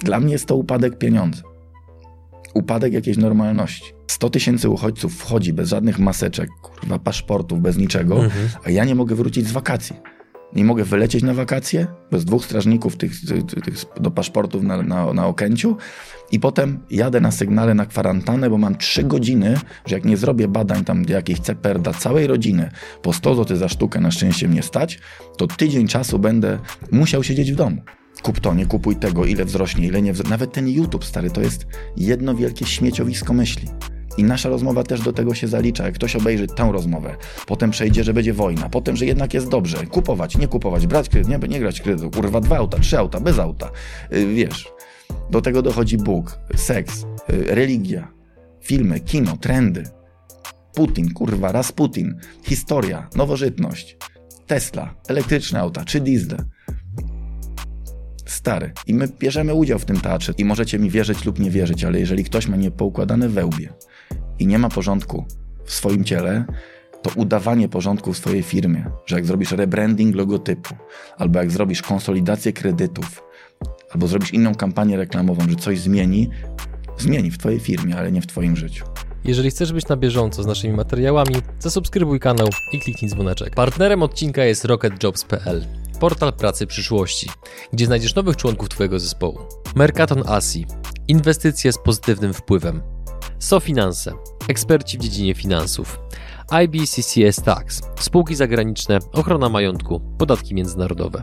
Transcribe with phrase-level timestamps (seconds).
[0.00, 1.42] Dla mnie jest to upadek pieniądza.
[2.54, 3.92] Upadek jakiejś normalności.
[4.06, 8.48] 100 tysięcy uchodźców wchodzi bez żadnych maseczek, kurwa, paszportów, bez niczego, Mhm.
[8.64, 9.96] a ja nie mogę wrócić z wakacji.
[10.52, 15.12] Nie mogę wylecieć na wakacje bez dwóch strażników tych, tych, tych do paszportów na, na,
[15.12, 15.76] na Okęciu
[16.32, 20.48] i potem jadę na sygnale na kwarantannę, bo mam trzy godziny, że jak nie zrobię
[20.48, 22.70] badań tam jakichś CPR dla całej rodziny
[23.02, 24.98] po 100 zł za sztukę, na szczęście mnie stać,
[25.36, 26.58] to tydzień czasu będę
[26.92, 27.82] musiał siedzieć w domu.
[28.26, 30.30] Kup to, nie kupuj tego, ile wzrośnie, ile nie wzrośnie.
[30.30, 33.68] Nawet ten YouTube, stary, to jest jedno wielkie śmieciowisko myśli.
[34.16, 35.84] I nasza rozmowa też do tego się zalicza.
[35.84, 37.16] Jak ktoś obejrzy tę rozmowę,
[37.46, 39.86] potem przejdzie, że będzie wojna, potem, że jednak jest dobrze.
[39.86, 42.10] Kupować, nie kupować, brać kredyt, nie, nie grać kredytu.
[42.10, 43.70] Kurwa, dwa auta, trzy auta, bez auta.
[44.10, 44.68] Yy, wiesz,
[45.30, 48.12] do tego dochodzi Bóg, seks, yy, religia,
[48.60, 49.84] filmy, kino, trendy.
[50.74, 53.96] Putin, kurwa, raz Putin, historia, nowożytność,
[54.46, 56.55] Tesla, elektryczne auta czy diesle.
[58.26, 58.72] Stary.
[58.86, 60.32] I my bierzemy udział w tym teatrze.
[60.38, 63.72] I możecie mi wierzyć lub nie wierzyć, ale jeżeli ktoś ma niepoukładane wełbie
[64.38, 65.24] i nie ma porządku
[65.64, 66.44] w swoim ciele,
[67.02, 70.74] to udawanie porządku w swojej firmie, że jak zrobisz rebranding logotypu,
[71.18, 73.22] albo jak zrobisz konsolidację kredytów,
[73.90, 76.30] albo zrobisz inną kampanię reklamową, że coś zmieni,
[76.98, 78.84] zmieni w twojej firmie, ale nie w twoim życiu.
[79.24, 83.54] Jeżeli chcesz być na bieżąco z naszymi materiałami, zasubskrybuj kanał i kliknij dzwoneczek.
[83.54, 85.66] Partnerem odcinka jest rocketjobs.pl,
[85.98, 87.30] portal pracy przyszłości,
[87.72, 89.38] gdzie znajdziesz nowych członków Twojego zespołu.
[89.74, 90.66] Mercaton Asi,
[91.08, 92.82] inwestycje z pozytywnym wpływem.
[93.38, 94.12] SoFinanse,
[94.48, 96.00] eksperci w dziedzinie finansów.
[96.64, 101.22] IBCCS Tax, spółki zagraniczne, ochrona majątku, podatki międzynarodowe.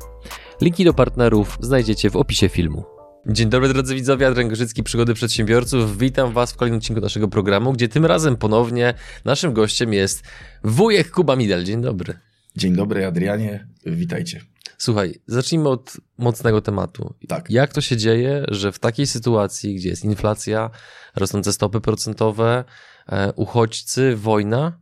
[0.61, 2.83] Linki do partnerów znajdziecie w opisie filmu.
[3.27, 5.97] Dzień dobry drodzy widzowie, Adrian Gorzycki, Przygody Przedsiębiorców.
[5.97, 8.93] Witam Was w kolejnym odcinku naszego programu, gdzie tym razem ponownie
[9.25, 10.23] naszym gościem jest
[10.63, 11.63] wujek Kuba Midel.
[11.63, 12.19] Dzień dobry.
[12.55, 14.41] Dzień dobry, Adrianie, witajcie.
[14.83, 17.13] Słuchaj, zacznijmy od mocnego tematu.
[17.27, 17.49] Tak.
[17.49, 20.69] Jak to się dzieje, że w takiej sytuacji, gdzie jest inflacja,
[21.15, 22.63] rosnące stopy procentowe,
[23.07, 24.79] e, uchodźcy, wojna,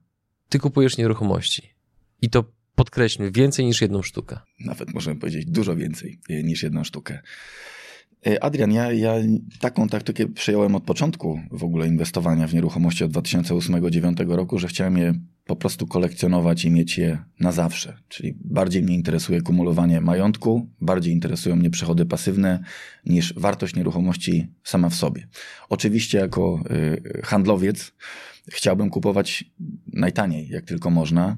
[0.50, 1.74] ty kupujesz nieruchomości?
[2.22, 2.44] I to
[2.76, 4.40] podkreślmy, więcej niż jedną sztukę.
[4.60, 7.22] Nawet możemy powiedzieć dużo więcej e, niż jedną sztukę.
[8.28, 9.14] E, Adrian, ja, ja
[9.60, 14.98] taką taktykę przyjąłem od początku w ogóle inwestowania w nieruchomości od 2008-2009 roku, że chciałem
[14.98, 15.14] je
[15.46, 17.98] po prostu kolekcjonować i mieć je na zawsze.
[18.08, 22.64] Czyli bardziej mnie interesuje kumulowanie majątku, bardziej interesują mnie przychody pasywne
[23.06, 25.28] niż wartość nieruchomości sama w sobie.
[25.70, 27.92] Oczywiście jako y, handlowiec
[28.52, 29.46] chciałbym kupować
[29.94, 31.38] najtaniej, jak tylko można.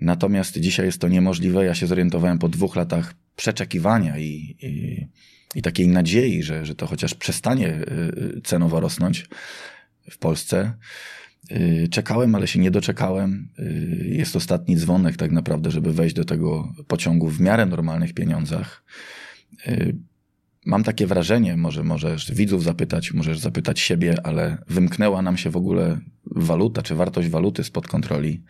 [0.00, 1.64] Natomiast dzisiaj jest to niemożliwe.
[1.64, 5.06] Ja się zorientowałem po dwóch latach przeczekiwania i, i,
[5.54, 9.28] i takiej nadziei, że, że to chociaż przestanie y, cenowo rosnąć
[10.10, 10.74] w Polsce.
[11.50, 13.48] Y, Czekałem, ale się nie doczekałem.
[13.58, 18.84] Y, Jest ostatni dzwonek, tak naprawdę, żeby wejść do tego pociągu w miarę normalnych pieniądzach.
[19.68, 19.96] Y,
[20.66, 25.56] Mam takie wrażenie, może możesz widzów zapytać, możesz zapytać siebie, ale wymknęła nam się w
[25.56, 28.42] ogóle waluta, czy wartość waluty spod kontroli.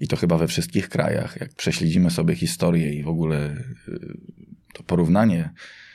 [0.00, 1.36] I to chyba we wszystkich krajach.
[1.40, 3.56] Jak prześledzimy sobie historię i w ogóle
[3.88, 4.18] y,
[4.72, 5.89] to porównanie y,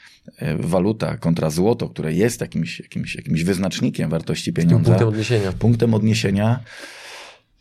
[0.60, 5.52] waluta kontra złoto, które jest jakimś, jakimś, jakimś wyznacznikiem wartości pieniądza Punktem odniesienia.
[5.52, 6.60] punktem odniesienia.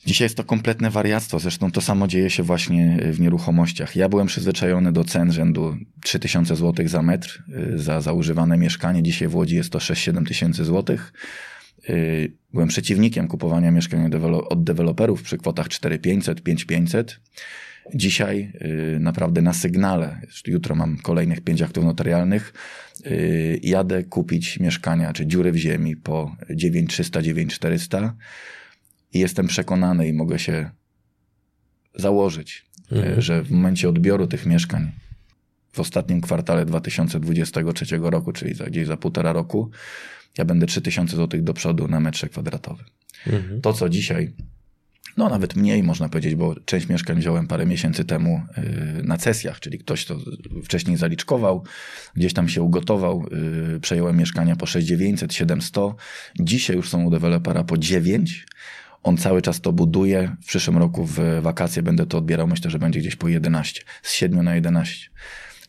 [0.06, 1.38] Dzisiaj jest to kompletne wariactwo.
[1.38, 3.97] Zresztą to samo dzieje się właśnie w nieruchomościach.
[3.97, 7.42] Ja byłem przyzwyczajony do cen rzędu 3000 zł za metr
[7.75, 9.02] y, za, za używane mieszkanie.
[9.02, 11.12] Dzisiaj w Łodzi jest to 6-7 tysięcy złotych.
[11.91, 17.20] Y, Byłem przeciwnikiem kupowania mieszkań dewelo- od deweloperów przy kwotach 4500, 5500.
[17.94, 18.52] Dzisiaj
[18.96, 22.52] y, naprawdę na sygnale, jutro mam kolejnych pięć aktów notarialnych,
[23.06, 28.16] y, jadę kupić mieszkania czy dziury w ziemi po 9300, 9400
[29.12, 30.70] i jestem przekonany i mogę się
[31.94, 33.18] założyć, Mhm.
[33.18, 34.92] y, że w momencie odbioru tych mieszkań
[35.72, 39.70] w ostatnim kwartale 2023 roku, czyli za, gdzieś za półtora roku,
[40.38, 42.86] ja będę 3000 zł do przodu na metrze kwadratowym.
[43.26, 43.60] Mhm.
[43.60, 44.32] To, co dzisiaj,
[45.16, 49.60] no nawet mniej można powiedzieć, bo część mieszkań wziąłem parę miesięcy temu yy, na cesjach,
[49.60, 50.16] czyli ktoś to
[50.64, 51.64] wcześniej zaliczkował,
[52.16, 53.26] gdzieś tam się ugotował,
[53.72, 55.75] yy, przejąłem mieszkania po 6900, 700.
[56.40, 58.46] Dzisiaj już są u dewelopera po 9.
[59.02, 60.37] On cały czas to buduje.
[60.43, 62.46] W przyszłym roku w wakacje będę to odbierał.
[62.46, 63.82] Myślę, że będzie gdzieś po 11.
[64.02, 65.11] Z 7 na 11.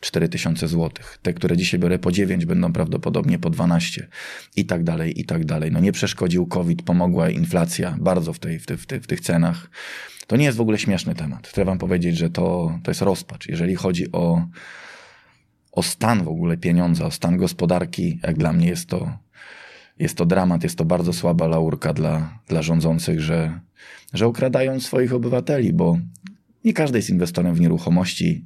[0.06, 0.90] 4000 zł.
[1.22, 4.08] Te, które dzisiaj biorę po 9, będą prawdopodobnie po 12
[4.56, 5.72] i tak dalej, i tak dalej.
[5.72, 9.70] No nie przeszkodził COVID, pomogła inflacja bardzo w, tej, w, w, w tych cenach.
[10.26, 11.48] To nie jest w ogóle śmieszny temat.
[11.48, 13.48] Chcę wam powiedzieć, że to, to jest rozpacz.
[13.48, 14.46] Jeżeli chodzi o,
[15.72, 19.18] o stan w ogóle pieniądza, o stan gospodarki, jak dla mnie jest to,
[19.98, 23.60] jest to dramat, jest to bardzo słaba laurka dla, dla rządzących, że,
[24.12, 25.98] że okradają swoich obywateli, bo
[26.64, 28.44] nie każdy jest inwestorem w nieruchomości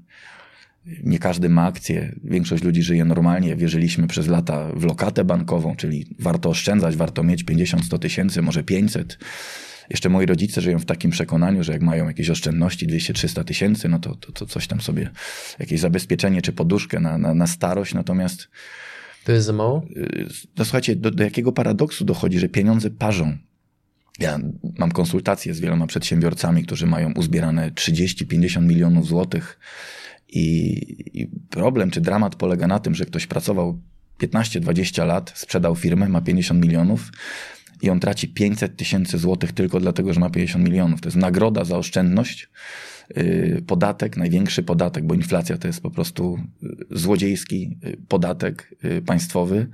[0.87, 2.15] Nie każdy ma akcje.
[2.25, 3.57] Większość ludzi żyje normalnie.
[3.57, 9.19] Wierzyliśmy przez lata w lokatę bankową, czyli warto oszczędzać, warto mieć 50-100 tysięcy, może 500.
[9.91, 13.99] Jeszcze moi rodzice żyją w takim przekonaniu, że jak mają jakieś oszczędności 200-300 tysięcy, no
[13.99, 15.11] to, to, to, coś tam sobie,
[15.59, 17.95] jakieś zabezpieczenie czy poduszkę na, na, na starość.
[17.95, 18.49] Natomiast.
[19.25, 19.87] To jest za mało?
[19.97, 20.27] Y,
[20.57, 23.39] no słuchajcie, do, do jakiego paradoksu dochodzi, że pieniądze parzą.
[24.19, 24.39] Ja
[24.79, 29.59] mam konsultacje z wieloma przedsiębiorcami, którzy mają uzbierane 30-50 milionów złotych.
[30.33, 30.43] I,
[31.21, 33.81] I problem czy dramat polega na tym, że ktoś pracował
[34.21, 37.13] 15-20 lat, sprzedał firmę, ma 50 milionów
[37.83, 41.01] i on traci 500 tysięcy złotych tylko dlatego, że ma 50 milionów.
[41.01, 42.49] To jest nagroda za oszczędność,
[43.17, 48.75] yy, podatek, największy podatek, bo inflacja to jest po prostu yy, złodziejski yy, podatek
[49.07, 49.67] państwowy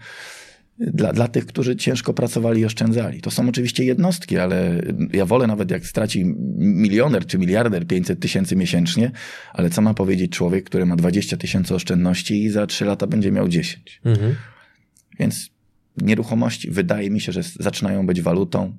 [0.78, 3.20] dla, dla tych, którzy ciężko pracowali i oszczędzali.
[3.20, 4.82] To są oczywiście jednostki, ale
[5.12, 6.24] ja wolę nawet jak straci
[6.56, 9.10] milioner czy miliarder 500 tysięcy miesięcznie,
[9.52, 13.32] ale co ma powiedzieć człowiek, który ma 20 tysięcy oszczędności i za 3 lata będzie
[13.32, 14.00] miał 10.
[14.04, 14.34] Mhm.
[15.18, 15.50] Więc
[16.02, 18.76] nieruchomości wydaje mi się, że zaczynają być walutą.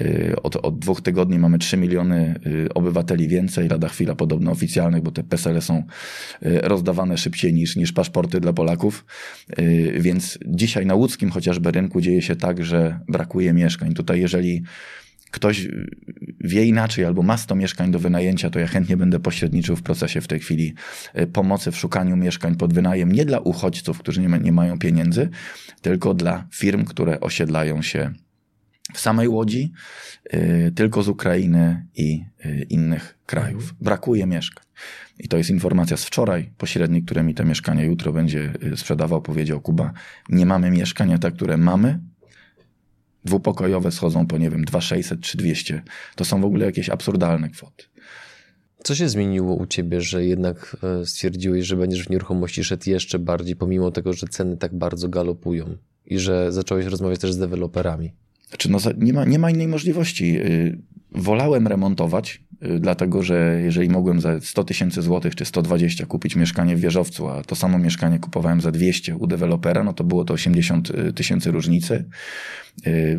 [0.00, 5.02] Y, od, od dwóch tygodni mamy 3 miliony y, obywateli więcej, lada chwila podobno oficjalnych,
[5.02, 5.82] bo te PESEL są
[6.46, 9.04] y, rozdawane szybciej niż, niż paszporty dla Polaków.
[10.00, 13.94] Więc dzisiaj na łódzkim chociażby rynku dzieje się tak, że brakuje mieszkań.
[13.94, 14.62] Tutaj jeżeli
[15.30, 15.68] ktoś
[16.40, 20.20] wie inaczej albo ma 100 mieszkań do wynajęcia, to ja chętnie będę pośredniczył w procesie
[20.20, 20.74] w tej chwili
[21.14, 24.78] e, pomocy w szukaniu mieszkań pod wynajem nie dla uchodźców, którzy nie, ma, nie mają
[24.78, 25.28] pieniędzy,
[25.82, 28.12] tylko dla firm, które osiedlają się
[28.92, 29.72] w samej Łodzi,
[30.32, 33.74] yy, tylko z Ukrainy i yy, innych krajów.
[33.80, 34.64] Brakuje mieszkań.
[35.18, 36.50] I to jest informacja z wczoraj.
[36.58, 39.92] Pośrednik, który mi te mieszkania jutro będzie sprzedawał, powiedział: Kuba,
[40.28, 42.00] nie mamy mieszkania, te, które mamy,
[43.28, 45.82] dwupokojowe schodzą po, nie wiem, 2600 czy 200.
[46.16, 47.84] To są w ogóle jakieś absurdalne kwoty.
[48.84, 53.18] Co się zmieniło u ciebie, że jednak e, stwierdziłeś, że będziesz w nieruchomości szedł jeszcze
[53.18, 55.76] bardziej, pomimo tego, że ceny tak bardzo galopują
[56.06, 58.12] i że zacząłeś rozmawiać też z deweloperami?
[58.48, 60.40] Znaczy, no, nie, ma, nie ma innej możliwości.
[60.40, 60.78] Y,
[61.12, 66.76] wolałem remontować, y, dlatego że jeżeli mogłem za 100 tysięcy złotych czy 120 kupić mieszkanie
[66.76, 70.34] w wieżowcu, a to samo mieszkanie kupowałem za 200 u dewelopera, no to było to
[70.34, 72.04] 80 y, tysięcy różnicy.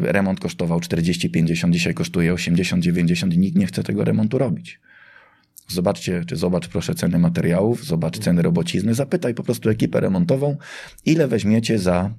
[0.01, 4.79] Remont kosztował 40-50, dzisiaj kosztuje 80-90 i nikt nie chce tego remontu robić.
[5.67, 10.57] Zobaczcie, czy zobacz proszę ceny materiałów, zobacz ceny robocizny, zapytaj po prostu ekipę remontową,
[11.05, 12.13] ile weźmiecie za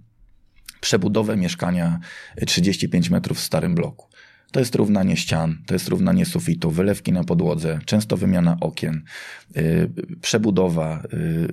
[0.80, 2.00] przebudowę mieszkania
[2.46, 4.06] 35 metrów w starym bloku.
[4.52, 9.02] To jest równanie ścian, to jest równanie sufitu, wylewki na podłodze, często wymiana okien,
[9.56, 9.90] yy,
[10.20, 11.02] przebudowa.
[11.12, 11.52] Yy,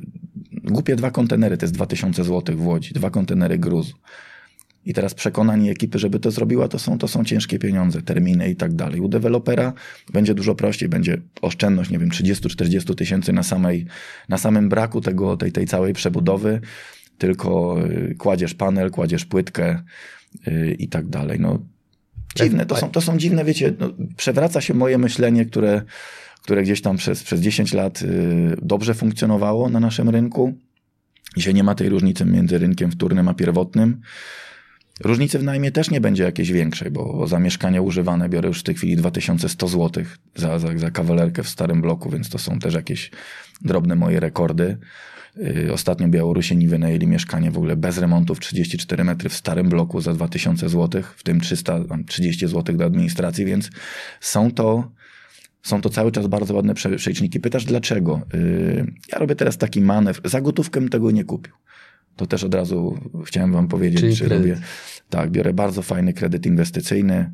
[0.64, 3.94] głupie dwa kontenery, to jest 2000 zł w Łodzi, dwa kontenery gruzu.
[4.86, 8.56] I teraz przekonanie ekipy, żeby to zrobiła, to są, to są ciężkie pieniądze, terminy i
[8.56, 9.00] tak dalej.
[9.00, 9.74] U dewelopera
[10.14, 13.86] będzie dużo prościej, będzie oszczędność, nie wiem, 30-40 tysięcy na, samej,
[14.30, 16.62] na samym braku tego, tej, tej całej przebudowy
[17.18, 19.84] tylko y, kładziesz panel, kładziesz płytkę
[20.48, 21.40] y, i tak dalej.
[21.40, 21.60] No,
[22.36, 25.82] dziwne, to są, to są dziwne, wiecie, no, przewraca się moje myślenie, które,
[26.44, 30.54] które gdzieś tam przez, przez 10 lat y, dobrze funkcjonowało na naszym rynku.
[31.38, 34.02] Dzisiaj nie ma tej różnicy między rynkiem wtórnym a pierwotnym.
[35.04, 38.64] Różnicy w najmie też nie będzie jakiejś większej, bo za mieszkania używane biorę już w
[38.64, 40.04] tej chwili 2100 zł
[40.36, 43.12] za, za, za kawalerkę w starym bloku, więc to są też jakieś
[43.62, 44.78] drobne moje rekordy.
[45.40, 50.14] Y, ostatnio Białorusini wynajęli mieszkanie w ogóle bez remontów 34 metry w starym bloku za
[50.14, 53.70] 2000 zł, w tym 330 zł do administracji, więc
[54.20, 54.92] są to,
[55.64, 57.40] są to cały czas bardzo ładne przeliczniki.
[57.40, 58.22] Pytasz dlaczego?
[58.34, 60.30] Y, ja robię teraz taki manewr.
[60.30, 61.54] Za gotówkę bym tego nie kupił.
[62.16, 64.58] To też od razu chciałem wam powiedzieć, Czyli że robię.
[65.10, 67.32] Tak, biorę bardzo fajny kredyt inwestycyjny.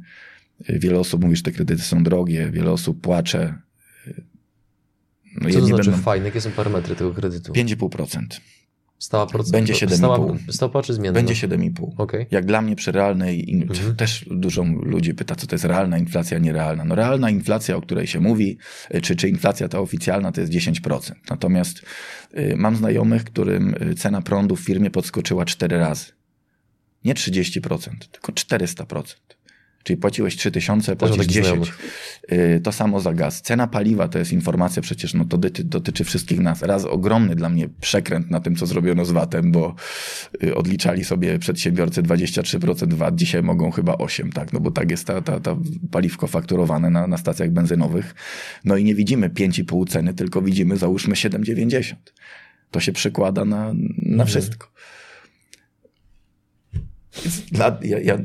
[0.69, 3.53] Y, wiele osób mówi, że te kredyty są drogie, wiele osób płacze
[5.41, 6.03] no Co to znaczy będą...
[6.03, 6.25] fajne?
[6.25, 7.53] Jakie są parametry tego kredytu?
[7.53, 8.39] 5,5%.
[9.03, 9.51] Stała procent.
[9.51, 9.95] Będzie 7,5.
[9.95, 11.13] Stała, stała czy zmienna?
[11.13, 11.91] Będzie 7,5.
[11.97, 12.25] Okay.
[12.31, 13.95] Jak dla mnie przy realnej, mhm.
[13.95, 16.85] też dużo ludzi pyta, co to jest realna inflacja, nierealna.
[16.85, 18.57] No realna inflacja, o której się mówi,
[18.95, 21.11] y, czy, czy inflacja ta oficjalna, to jest 10%.
[21.29, 21.81] Natomiast
[22.37, 26.05] y, mam znajomych, którym y, cena prądu w firmie podskoczyła 4 razy.
[27.05, 29.03] Nie 30%, tylko 400%.
[29.83, 31.73] Czyli płaciłeś 3000, płacisz 10.
[32.31, 33.41] Y, to samo za gaz.
[33.41, 36.61] Cena paliwa to jest informacja przecież, no to dotyczy, dotyczy wszystkich nas.
[36.61, 39.75] Raz ogromny dla mnie przekręt na tym, co zrobiono z VAT-em, bo
[40.43, 44.53] y, odliczali sobie przedsiębiorcy 23% VAT, dzisiaj mogą chyba 8, tak?
[44.53, 45.57] No bo tak jest ta, ta, ta
[45.91, 48.15] paliwko fakturowane na, na stacjach benzynowych.
[48.65, 51.93] No i nie widzimy 5,5 ceny, tylko widzimy załóżmy 7,90.
[52.71, 53.57] To się przekłada na,
[53.97, 54.27] na mhm.
[54.27, 54.67] wszystko.
[57.51, 58.17] Dla, ja, ja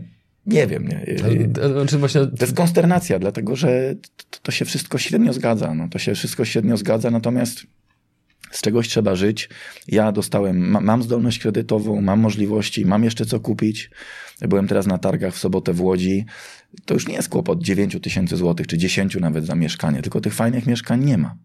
[0.49, 0.89] nie wiem.
[0.89, 1.07] Nie.
[1.69, 2.27] Znaczy właśnie...
[2.27, 3.95] To jest konsternacja, dlatego że
[4.31, 5.75] to, to, się wszystko średnio zgadza.
[5.75, 7.67] No, to się wszystko średnio zgadza, natomiast
[8.51, 9.49] z czegoś trzeba żyć.
[9.89, 13.91] Ja dostałem, ma, mam zdolność kredytową, mam możliwości, mam jeszcze co kupić.
[14.41, 16.25] Byłem teraz na targach w sobotę w Łodzi.
[16.85, 20.35] To już nie jest kłopot 9 tysięcy złotych, czy 10 nawet za mieszkanie, tylko tych
[20.35, 21.37] fajnych mieszkań nie ma.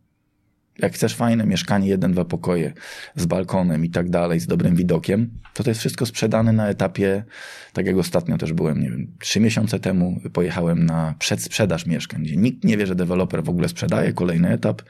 [0.79, 2.73] Jak chcesz fajne mieszkanie, jeden, dwa pokoje
[3.15, 7.23] z balkonem i tak dalej, z dobrym widokiem, to to jest wszystko sprzedane na etapie,
[7.73, 12.35] tak jak ostatnio też byłem, nie wiem, trzy miesiące temu pojechałem na przedsprzedaż mieszkań, gdzie
[12.35, 14.81] nikt nie wie, że deweloper w ogóle sprzedaje, kolejny etap,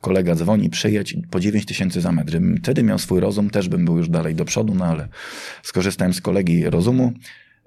[0.00, 2.40] kolega dzwoni, przyjedź po 9 tysięcy za metr.
[2.62, 5.08] Wtedy miał swój rozum, też bym był już dalej do przodu, no ale
[5.62, 7.12] skorzystałem z kolegi rozumu,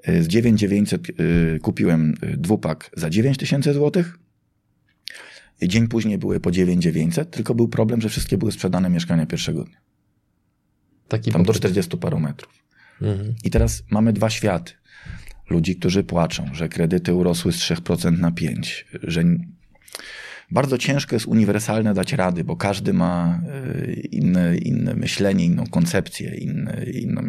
[0.08, 4.18] z 9900 y, kupiłem y, dwupak za 9 tysięcy złotych,
[5.68, 9.78] Dzień później były po 9900, tylko był problem, że wszystkie były sprzedane mieszkania pierwszego dnia.
[11.08, 12.64] Taki Tam do 40 paru metrów.
[13.02, 13.36] Mhm.
[13.44, 14.74] I teraz mamy dwa światy.
[15.50, 19.24] Ludzi, którzy płaczą, że kredyty urosły z 3% na 5%, że
[20.52, 26.36] bardzo ciężko jest uniwersalne dać rady, bo każdy ma e, inne, inne myślenie, inną koncepcję,
[26.36, 27.22] inne, inną.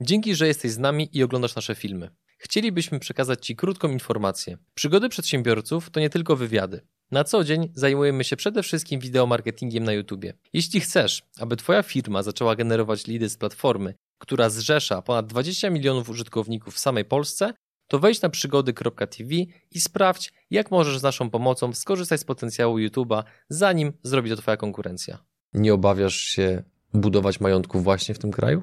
[0.00, 2.10] Dzięki, że jesteś z nami i oglądasz nasze filmy.
[2.38, 4.58] Chcielibyśmy przekazać Ci krótką informację.
[4.74, 6.80] Przygody przedsiębiorców to nie tylko wywiady.
[7.10, 10.24] Na co dzień zajmujemy się przede wszystkim wideomarketingiem na YouTube.
[10.52, 16.08] Jeśli chcesz, aby Twoja firma zaczęła generować lidy z platformy, która zrzesza ponad 20 milionów
[16.08, 17.52] użytkowników w samej Polsce,
[17.88, 19.34] to wejdź na przygody.tv
[19.70, 24.56] i sprawdź, jak możesz z naszą pomocą skorzystać z potencjału YouTube'a, zanim zrobi to Twoja
[24.56, 25.18] konkurencja.
[25.52, 26.62] Nie obawiasz się
[26.94, 28.62] budować majątku właśnie w tym kraju?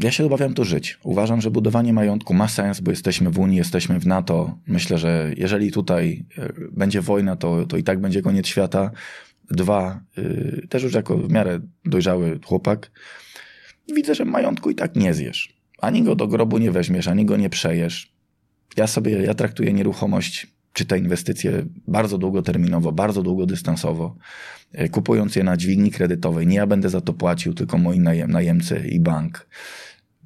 [0.00, 0.98] Ja się obawiam tu żyć.
[1.02, 4.58] Uważam, że budowanie majątku ma sens, bo jesteśmy w Unii, jesteśmy w NATO.
[4.66, 8.90] Myślę, że jeżeli tutaj e, będzie wojna, to, to i tak będzie koniec świata.
[9.50, 12.90] Dwa, yy, też już jako w miarę dojrzały chłopak,
[13.94, 15.56] widzę, że majątku i tak nie zjesz.
[15.78, 18.12] Ani go do grobu nie weźmiesz, ani go nie przejesz.
[18.76, 24.16] Ja sobie, ja traktuję nieruchomość, czy te inwestycje bardzo długoterminowo, bardzo długodystansowo,
[24.72, 26.46] e, kupując je na dźwigni kredytowej.
[26.46, 29.46] Nie ja będę za to płacił, tylko moi najem, najemcy i bank.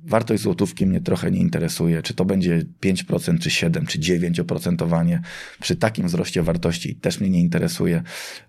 [0.05, 2.03] Wartość złotówki mnie trochę nie interesuje.
[2.03, 5.21] Czy to będzie 5%, czy 7%, czy 9% oprocentowanie
[5.61, 8.03] przy takim wzroście wartości też mnie nie interesuje.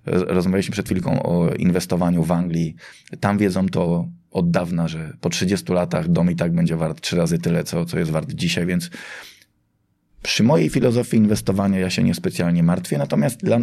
[0.06, 2.76] Rozmawialiśmy przed chwilką o inwestowaniu w Anglii.
[3.20, 7.16] Tam wiedzą to od dawna, że po 30 latach dom i tak będzie wart trzy
[7.16, 8.90] razy tyle, co, co jest wart dzisiaj, więc
[10.28, 13.60] przy mojej filozofii inwestowania ja się niespecjalnie martwię, natomiast dla,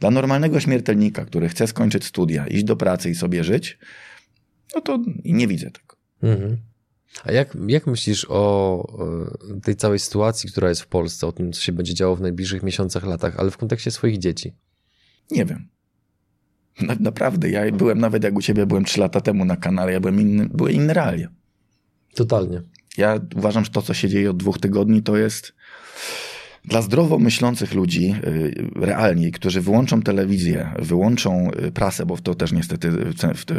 [0.00, 3.78] dla normalnego śmiertelnika, który chce skończyć studia, iść do pracy i sobie żyć,
[4.74, 5.96] no to nie widzę tego.
[6.22, 6.56] Mhm.
[7.24, 8.84] A jak, jak myślisz o
[9.62, 12.62] tej całej sytuacji, która jest w Polsce, o tym, co się będzie działo w najbliższych
[12.62, 14.54] miesiącach, latach, ale w kontekście swoich dzieci?
[15.30, 15.68] Nie wiem.
[16.80, 20.00] Na, naprawdę, ja byłem nawet jak u ciebie byłem trzy lata temu na kanale, ja
[20.00, 21.28] byłem inny, były inne realia.
[22.14, 22.62] Totalnie.
[22.98, 25.52] Ja uważam, że to, co się dzieje od dwóch tygodni, to jest
[26.64, 32.34] dla zdrowo myślących ludzi, y, realnie, którzy wyłączą telewizję, wyłączą y, prasę, bo w to
[32.34, 32.90] też niestety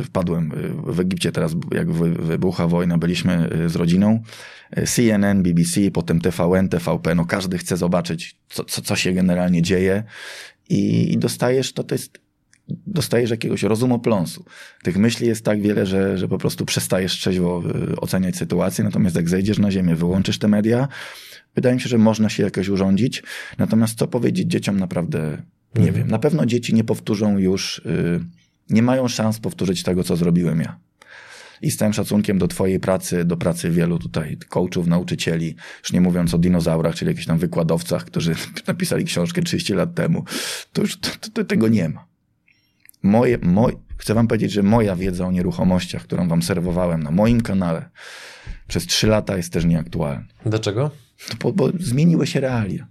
[0.04, 4.24] wpadłem y, w Egipcie teraz, jak wybucha wojna, byliśmy z rodziną.
[4.88, 10.04] CNN, BBC, potem TVN, TVP, no każdy chce zobaczyć, co, co, co się generalnie dzieje
[10.70, 12.20] i, i dostajesz, to, to jest
[12.68, 14.46] dostajesz jakiegoś rozumopląsu.
[14.84, 17.64] Tych myśli jest tak wiele, że, że po prostu przestajesz trzeźwo
[17.98, 20.88] oceniać sytuację, natomiast jak zejdziesz na ziemię, wyłączysz te media,
[21.56, 23.24] Wydaje mi się, że można się jakoś urządzić.
[23.58, 25.42] Natomiast co powiedzieć dzieciom, naprawdę
[25.76, 25.94] nie mhm.
[25.94, 26.08] wiem.
[26.08, 28.20] Na pewno dzieci nie powtórzą już, y,
[28.70, 30.80] nie mają szans powtórzyć tego, co zrobiłem ja.
[31.62, 36.02] I z całym szacunkiem do Twojej pracy, do pracy wielu tutaj coachów, nauczycieli, już nie
[36.02, 38.36] mówiąc o dinozaurach, czyli jakichś tam wykładowcach, którzy
[38.68, 40.24] napisali książkę 30 lat temu,
[40.74, 42.11] to już to, to, tego nie ma.
[43.04, 47.42] Moje, moj, chcę Wam powiedzieć, że moja wiedza o nieruchomościach, którą Wam serwowałem na moim
[47.42, 47.90] kanale
[48.68, 50.24] przez 3 lata jest też nieaktualna.
[50.46, 50.92] Dlaczego?
[51.40, 52.88] Bo, bo zmieniły się realia.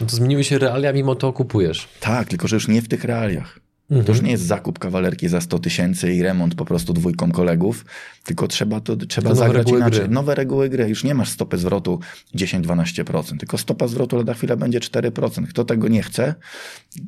[0.00, 1.88] No to zmieniły się realia, mimo to kupujesz.
[2.00, 3.60] Tak, tylko że już nie w tych realiach.
[3.90, 4.06] Mhm.
[4.06, 7.84] To już nie jest zakup kawalerki za 100 tysięcy i remont po prostu dwójką kolegów,
[8.24, 10.00] tylko trzeba to trzeba to zagrać inaczej.
[10.00, 10.08] Gry.
[10.08, 10.88] Nowe reguły gry.
[10.88, 12.00] Już nie masz stopy zwrotu
[12.34, 15.46] 10-12%, tylko stopa zwrotu lada chwilę będzie 4%.
[15.46, 16.34] Kto tego nie chce,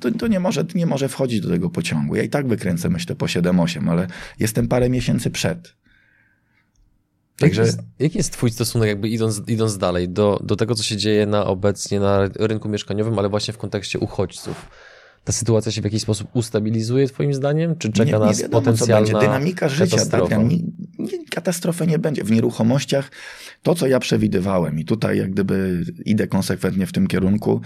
[0.01, 2.17] to, to, nie, może, nie może wchodzić do tego pociągu.
[2.17, 4.07] Ja i tak wykręcę myślę po 7-8, ale
[4.39, 5.75] jestem parę miesięcy przed.
[7.39, 7.63] Także...
[7.63, 11.27] Jaki, jest, jest twój stosunek, jakby idąc, idąc dalej, do, do tego, co się dzieje
[11.27, 14.69] na obecnie na rynku mieszkaniowym, ale właśnie w kontekście uchodźców?
[15.25, 17.77] Ta sytuacja się w jakiś sposób ustabilizuje twoim zdaniem?
[17.77, 19.27] Czy czeka nie, nie nas wiadomo, potencjalna co będzie.
[19.27, 20.37] Dynamika życia, katastrofa?
[20.37, 20.49] tak?
[21.31, 22.25] Katastrofy nie będzie.
[22.25, 23.11] W nieruchomościach
[23.63, 27.61] to, co ja przewidywałem i tutaj jak gdyby idę konsekwentnie w tym kierunku,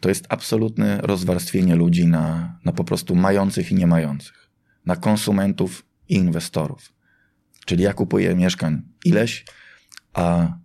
[0.00, 4.50] to jest absolutne rozwarstwienie ludzi na, na po prostu mających i nie mających.
[4.86, 6.92] Na konsumentów i inwestorów.
[7.64, 9.44] Czyli ja kupuję mieszkań ileś,
[10.12, 10.56] a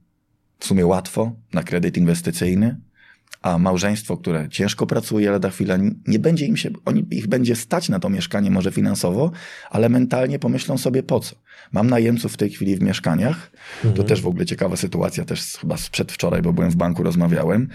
[0.59, 2.77] w sumie łatwo na kredyt inwestycyjny,
[3.41, 5.77] a małżeństwo, które ciężko pracuje, lada chwila
[6.07, 9.31] nie będzie im się, oni, ich będzie stać na to mieszkanie może finansowo,
[9.69, 11.35] ale mentalnie pomyślą sobie po co.
[11.71, 13.93] Mam najemców w tej chwili w mieszkaniach, mhm.
[13.93, 17.69] to też w ogóle ciekawa sytuacja, też chyba sprzed wczoraj, bo byłem w banku, rozmawiałem.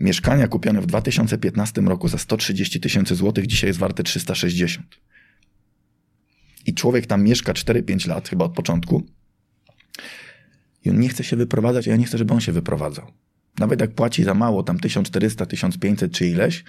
[0.00, 4.86] Mieszkania kupione w 2015 roku za 130 tysięcy złotych dzisiaj jest warte 360.
[6.66, 9.02] I człowiek tam mieszka 4-5 lat, chyba od początku,
[10.84, 13.06] i on nie chce się wyprowadzać, a ja nie chcę, żeby on się wyprowadzał.
[13.58, 16.64] Nawet jak płaci za mało, tam 1400, 1500 czy ileś,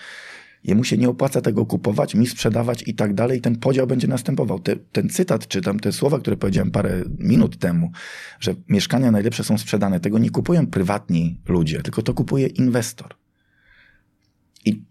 [0.65, 4.59] jemu się nie opłaca tego kupować, mi sprzedawać i tak dalej, ten podział będzie następował.
[4.59, 7.91] Te, ten cytat, czy tam te słowa, które powiedziałem parę minut temu,
[8.39, 13.15] że mieszkania najlepsze są sprzedane, tego nie kupują prywatni ludzie, tylko to kupuje inwestor.
[14.65, 14.81] I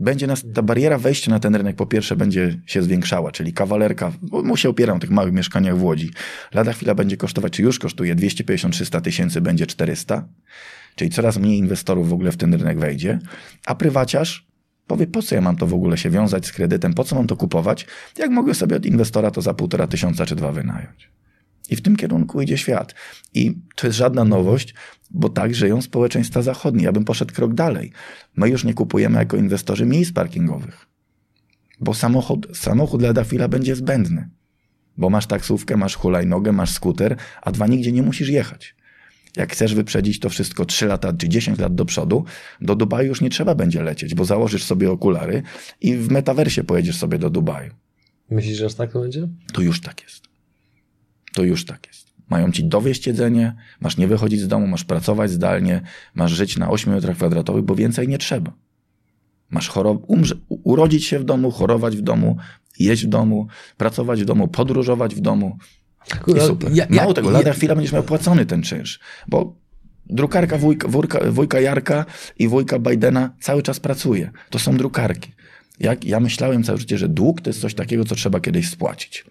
[0.00, 4.12] będzie nas, ta bariera wejścia na ten rynek po pierwsze będzie się zwiększała, czyli kawalerka,
[4.22, 6.10] bo mu się opieram tych małych mieszkaniach w Łodzi,
[6.54, 10.28] lada chwila będzie kosztować, czy już kosztuje 250-300 tysięcy, będzie 400,
[10.94, 13.18] czyli coraz mniej inwestorów w ogóle w ten rynek wejdzie,
[13.66, 14.46] a prywaciarz
[14.86, 17.26] powie, po co ja mam to w ogóle się wiązać z kredytem, po co mam
[17.26, 17.86] to kupować,
[18.18, 21.10] jak mogę sobie od inwestora to za półtora tysiąca czy dwa wynająć.
[21.70, 22.94] I w tym kierunku idzie świat.
[23.34, 24.74] I to jest żadna nowość,
[25.10, 26.84] bo tak żyją społeczeństwa zachodnie.
[26.84, 27.92] Ja bym poszedł krok dalej.
[28.36, 30.86] My już nie kupujemy jako inwestorzy miejsc parkingowych,
[31.80, 34.28] bo samochód, samochód lada chwila będzie zbędny.
[34.96, 38.74] Bo masz taksówkę, masz hulajnogę, masz skuter, a dwa nigdzie nie musisz jechać.
[39.36, 42.24] Jak chcesz wyprzedzić to wszystko 3 lata czy 10 lat do przodu,
[42.60, 45.42] do Dubaju już nie trzeba będzie lecieć, bo założysz sobie okulary
[45.80, 47.72] i w metaversie pojedziesz sobie do Dubaju.
[48.30, 49.28] Myślisz, że aż tak to będzie?
[49.52, 50.24] To już tak jest.
[51.32, 52.12] To już tak jest.
[52.30, 55.80] Mają ci dowieść jedzenie, masz nie wychodzić z domu, masz pracować zdalnie,
[56.14, 58.52] masz żyć na 8 metrach kwadratowych, bo więcej nie trzeba.
[59.50, 62.36] Masz chorob- umrze- urodzić się w domu, chorować w domu,
[62.78, 63.46] jeść w domu,
[63.76, 65.58] pracować w domu, podróżować w domu.
[66.26, 66.72] I super.
[66.72, 69.56] Ja, ja, Mało tego, lada ja, chwila będziesz miał płacony ten czynsz, bo
[70.06, 72.04] drukarka wujka, wujka, wujka Jarka
[72.38, 74.30] i wujka Bidena cały czas pracuje.
[74.50, 75.32] To są drukarki.
[75.80, 79.24] Jak, ja myślałem całe życie, że dług to jest coś takiego, co trzeba kiedyś spłacić.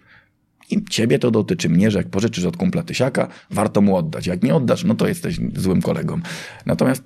[0.70, 4.26] I ciebie to dotyczy mnie, że jak pożyczysz od kumpla tysiaka, warto mu oddać.
[4.26, 6.20] Jak nie oddasz, no to jesteś złym kolegą.
[6.66, 7.02] Natomiast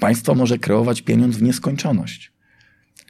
[0.00, 2.32] państwo może kreować pieniądz w nieskończoność.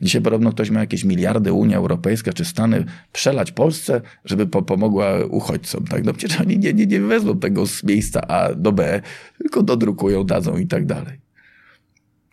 [0.03, 5.25] Dzisiaj podobno ktoś ma jakieś miliardy, Unia Europejska czy Stany, przelać Polsce, żeby po pomogła
[5.25, 5.85] uchodźcom.
[5.85, 6.05] Tak?
[6.05, 9.01] No przecież oni nie, nie, nie wezmą tego z miejsca A do B,
[9.39, 11.21] tylko dodrukują, dadzą i tak dalej.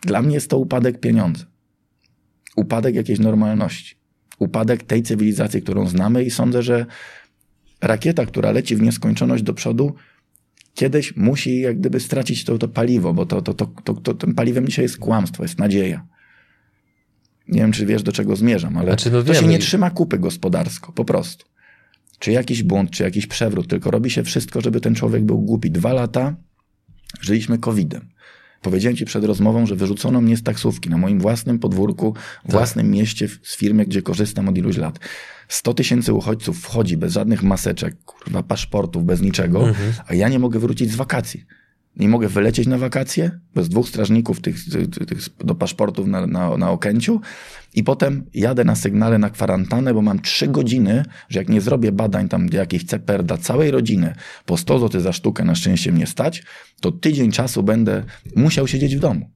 [0.00, 1.44] Dla mnie jest to upadek pieniądza.
[2.56, 3.96] Upadek jakiejś normalności.
[4.38, 6.86] Upadek tej cywilizacji, którą znamy i sądzę, że
[7.80, 9.94] rakieta, która leci w nieskończoność do przodu,
[10.74, 14.34] kiedyś musi jak gdyby stracić to, to paliwo, bo to, to, to, to, to tym
[14.34, 16.06] paliwem dzisiaj jest kłamstwo, jest nadzieja.
[17.48, 20.18] Nie wiem, czy wiesz, do czego zmierzam, ale znaczy, no to się nie trzyma kupy
[20.18, 21.46] gospodarsko, po prostu.
[22.18, 25.70] Czy jakiś błąd, czy jakiś przewrót, tylko robi się wszystko, żeby ten człowiek był głupi.
[25.70, 26.36] Dwa lata
[27.20, 28.08] żyliśmy COVID-em.
[28.62, 32.52] Powiedziałem ci przed rozmową, że wyrzucono mnie z taksówki na moim własnym podwórku, tak.
[32.52, 34.98] własnym mieście, z firmy, gdzie korzystam od iluś lat.
[35.48, 39.92] 100 tysięcy uchodźców wchodzi bez żadnych maseczek, kurwa, paszportów, bez niczego, mhm.
[40.06, 41.44] a ja nie mogę wrócić z wakacji.
[41.96, 46.56] Nie mogę wylecieć na wakacje bez dwóch strażników tych, tych, tych do paszportów na, na,
[46.56, 47.20] na Okęciu
[47.74, 51.92] i potem jadę na sygnale na kwarantannę, bo mam trzy godziny, że jak nie zrobię
[51.92, 54.14] badań tam jakiejś CPR dla całej rodziny
[54.46, 56.42] po 100 zł za sztukę, na szczęście mnie stać,
[56.80, 58.04] to tydzień czasu będę
[58.36, 59.30] musiał siedzieć w domu.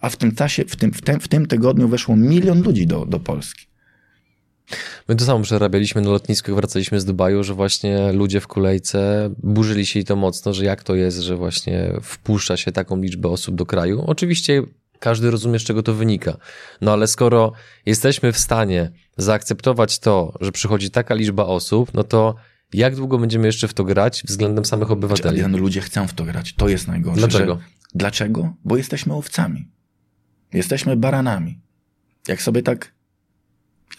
[0.00, 3.06] A w tym czasie, w tym, w tym, w tym tygodniu weszło milion ludzi do,
[3.06, 3.66] do Polski.
[5.08, 9.30] My to samo przerabialiśmy na lotnisku, jak wracaliśmy z Dubaju, że właśnie ludzie w kolejce
[9.42, 13.28] burzyli się i to mocno, że jak to jest, że właśnie wpuszcza się taką liczbę
[13.28, 14.04] osób do kraju.
[14.06, 14.62] Oczywiście
[14.98, 16.36] każdy rozumie, z czego to wynika.
[16.80, 17.52] No ale skoro
[17.86, 22.34] jesteśmy w stanie zaakceptować to, że przychodzi taka liczba osób, no to
[22.72, 25.38] jak długo będziemy jeszcze w to grać względem samych obywateli?
[25.38, 26.54] Znaczy, ludzie chcą w to grać.
[26.54, 27.18] To jest najgorsze.
[27.18, 27.54] Dlaczego?
[27.54, 27.60] Że...
[27.94, 28.54] Dlaczego?
[28.64, 29.68] Bo jesteśmy owcami.
[30.52, 31.60] Jesteśmy baranami.
[32.28, 32.92] Jak sobie tak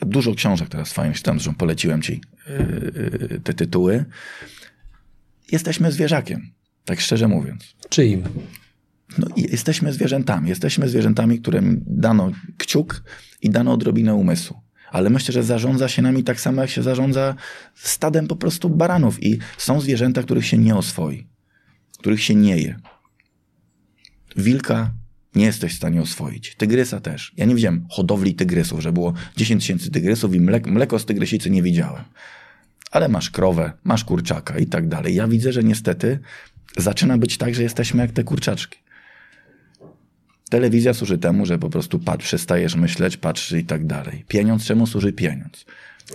[0.02, 4.06] Dużo książek teraz fajnych czytam, zresztą poleciłem ci yy, te tytuły.
[5.52, 6.52] Jesteśmy zwierzakiem,
[6.86, 7.76] tak szczerze mówiąc.
[7.90, 8.24] Czyim?
[9.18, 10.50] No, jesteśmy zwierzętami.
[10.50, 13.04] Jesteśmy zwierzętami, którym dano kciuk
[13.42, 14.62] i dano odrobinę umysłu.
[14.92, 17.36] Ale myślę, że zarządza się nami tak samo, jak się zarządza
[17.76, 19.24] stadem po prostu baranów.
[19.24, 21.28] I są zwierzęta, których się nie oswoi,
[22.00, 22.80] których się nie je.
[24.36, 24.94] Wilka
[25.36, 26.56] nie jesteś w stanie oswoić.
[26.56, 27.34] Tygrysa też.
[27.38, 31.50] Ja nie widziałem hodowli tygrysów, że było 10 tysięcy tygrysów i mleko, mleko z tygrysicy
[31.50, 32.04] nie widziałem.
[32.92, 35.16] Ale masz krowę, masz kurczaka i tak dalej.
[35.16, 36.20] Ja widzę, że niestety
[36.78, 38.80] zaczyna być tak, że jesteśmy jak te kurczaczki.
[40.50, 44.26] Telewizja służy temu, że po prostu patrz, przestajesz myśleć, patrzy i tak dalej.
[44.28, 45.66] Pieniądz, czemu służy pieniądz?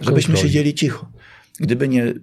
[0.01, 0.49] Żebyśmy Kontroli.
[0.49, 1.11] siedzieli cicho.
[1.61, 2.15] Gdyby nie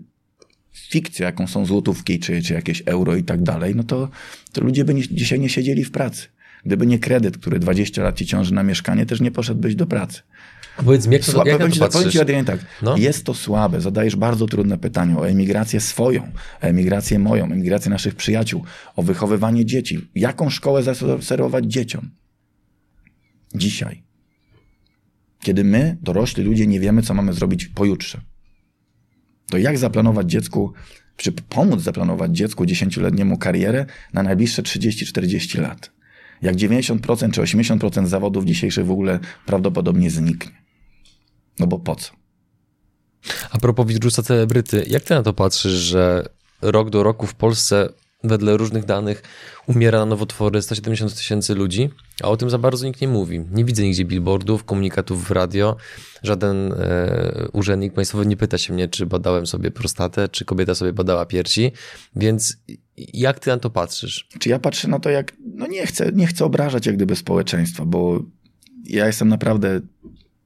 [0.73, 4.09] fikcja, jaką są złotówki, czy, czy jakieś euro i tak dalej, no to,
[4.51, 6.27] to ludzie by nie, dzisiaj nie siedzieli w pracy.
[6.65, 10.21] Gdyby nie kredyt, który 20 lat ci ciąży na mieszkanie, też nie poszedłbyś do pracy.
[10.77, 12.19] A powiedz mi, jak, to, Słabe, jak powiem to powiem ci?
[12.19, 12.97] Adrian, tak, No.
[12.97, 18.15] jest to słabe, zadajesz bardzo trudne pytania o emigrację swoją, o emigrację moją, emigrację naszych
[18.15, 18.63] przyjaciół,
[18.95, 20.09] o wychowywanie dzieci.
[20.15, 22.09] Jaką szkołę zaserwować dzieciom?
[23.55, 24.03] Dzisiaj.
[25.41, 28.21] Kiedy my, dorośli ludzie, nie wiemy, co mamy zrobić pojutrze.
[29.49, 30.73] To jak zaplanować dziecku,
[31.17, 35.92] czy pomóc zaplanować dziecku dziesięcioletniemu karierę na najbliższe 30-40 lat?
[36.43, 40.63] Jak 90% czy 80% zawodów dzisiejszych w ogóle prawdopodobnie zniknie.
[41.59, 42.11] No bo po co?
[43.51, 46.25] A propos wirusa celebryty, jak ty na to patrzysz, że
[46.61, 47.89] rok do roku w Polsce
[48.23, 49.23] wedle różnych danych
[49.67, 51.89] umiera na nowotwory 170 tysięcy ludzi,
[52.23, 53.45] a o tym za bardzo nikt nie mówi.
[53.51, 55.75] Nie widzę nigdzie billboardów, komunikatów w radio.
[56.23, 60.93] Żaden e, urzędnik państwowy nie pyta się mnie, czy badałem sobie prostatę, czy kobieta sobie
[60.93, 61.71] badała piersi.
[62.15, 62.57] Więc
[62.97, 64.27] jak ty na to patrzysz?
[64.39, 67.85] Czy ja patrzę na to jak, no nie chcę, nie chcę obrażać jak gdyby społeczeństwa,
[67.85, 68.19] bo
[68.83, 69.81] ja jestem naprawdę,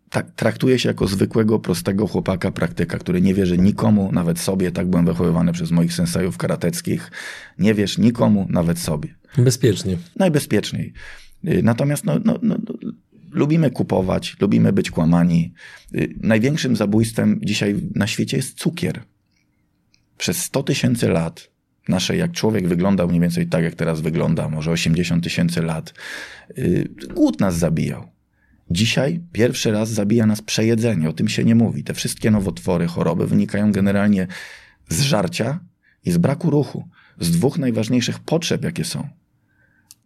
[0.09, 4.87] tak, traktuję się jako zwykłego, prostego chłopaka, praktyka, który nie wierzy nikomu, nawet sobie, tak
[4.87, 7.11] byłem wychowywany przez moich sensejów karateckich,
[7.59, 9.15] nie wiesz nikomu, nawet sobie.
[9.37, 9.97] Bezpiecznie.
[10.15, 10.93] Najbezpieczniej.
[11.47, 12.73] Y, Natomiast no, no, no, no,
[13.31, 15.53] lubimy kupować, lubimy być kłamani.
[15.95, 19.03] Y, Największym zabójstwem dzisiaj na świecie jest cukier.
[20.17, 21.49] Przez 100 tysięcy lat
[21.89, 25.93] naszej, jak człowiek wyglądał mniej więcej tak, jak teraz wygląda, może 80 tysięcy lat,
[26.57, 28.16] y, głód nas zabijał.
[28.71, 31.83] Dzisiaj pierwszy raz zabija nas przejedzenie, o tym się nie mówi.
[31.83, 34.27] Te wszystkie nowotwory, choroby wynikają generalnie
[34.89, 35.59] z żarcia
[36.05, 36.87] i z braku ruchu,
[37.19, 39.09] z dwóch najważniejszych potrzeb, jakie są.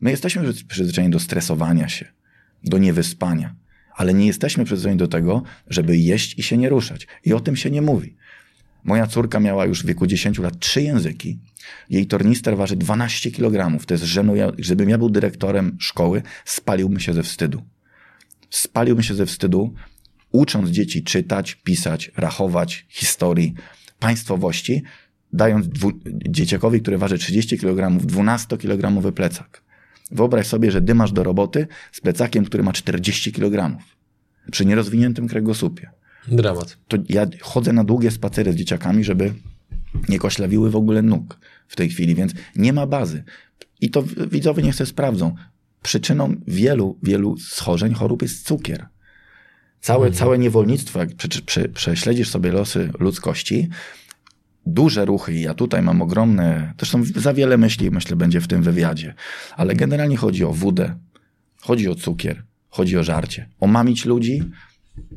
[0.01, 2.05] My jesteśmy przyz- przyzwyczajeni do stresowania się,
[2.63, 3.55] do niewyspania,
[3.95, 7.07] ale nie jesteśmy przyzwyczajeni do tego, żeby jeść i się nie ruszać.
[7.25, 8.15] I o tym się nie mówi.
[8.83, 11.39] Moja córka miała już w wieku 10 lat trzy języki.
[11.89, 13.85] Jej tornister waży 12 kg.
[13.85, 14.61] To jest żenujące.
[14.61, 17.63] Gdybym ja był dyrektorem szkoły, spaliłbym się ze wstydu.
[18.51, 19.73] Spaliłbym się ze wstydu,
[20.31, 23.53] ucząc dzieci czytać, pisać, rachować, historii,
[23.99, 24.83] państwowości,
[25.33, 25.91] dając dwu,
[26.29, 29.61] dzieciakowi, który waży 30 kg, 12-kilogramowy plecak.
[30.11, 33.77] Wyobraź sobie, że dymasz do roboty z plecakiem, który ma 40 kg.
[34.51, 35.89] Przy nierozwiniętym kręgosłupie
[36.27, 36.77] Dramat.
[36.87, 39.33] to ja chodzę na długie spacery z dzieciakami, żeby
[40.09, 43.23] nie koślawiły w ogóle nóg w tej chwili, więc nie ma bazy.
[43.81, 45.35] I to widzowie niech sobie sprawdzą.
[45.83, 48.87] Przyczyną wielu, wielu schorzeń, chorób jest cukier.
[49.81, 53.69] Całe, całe niewolnictwo, jak prze, prze, prześledzisz sobie losy ludzkości,
[54.65, 58.63] duże ruchy, i ja tutaj mam ogromne, zresztą za wiele myśli, myślę, będzie w tym
[58.63, 59.13] wywiadzie,
[59.55, 60.95] ale generalnie chodzi o wódę,
[61.61, 63.49] chodzi o cukier, chodzi o żarcie.
[63.59, 64.43] Omamić ludzi,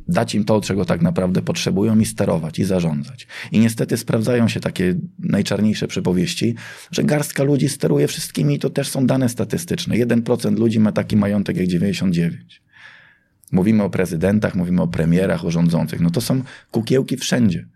[0.08, 3.26] dać im to, czego tak naprawdę potrzebują i sterować, i zarządzać.
[3.52, 6.54] I niestety sprawdzają się takie najczarniejsze przypowieści,
[6.90, 9.96] że garstka ludzi steruje wszystkimi i to też są dane statystyczne.
[9.96, 12.62] 1% ludzi ma taki majątek jak 99.
[13.52, 16.00] Mówimy o prezydentach, mówimy o premierach, o rządzących.
[16.00, 17.68] No to są kukiełki wszędzie.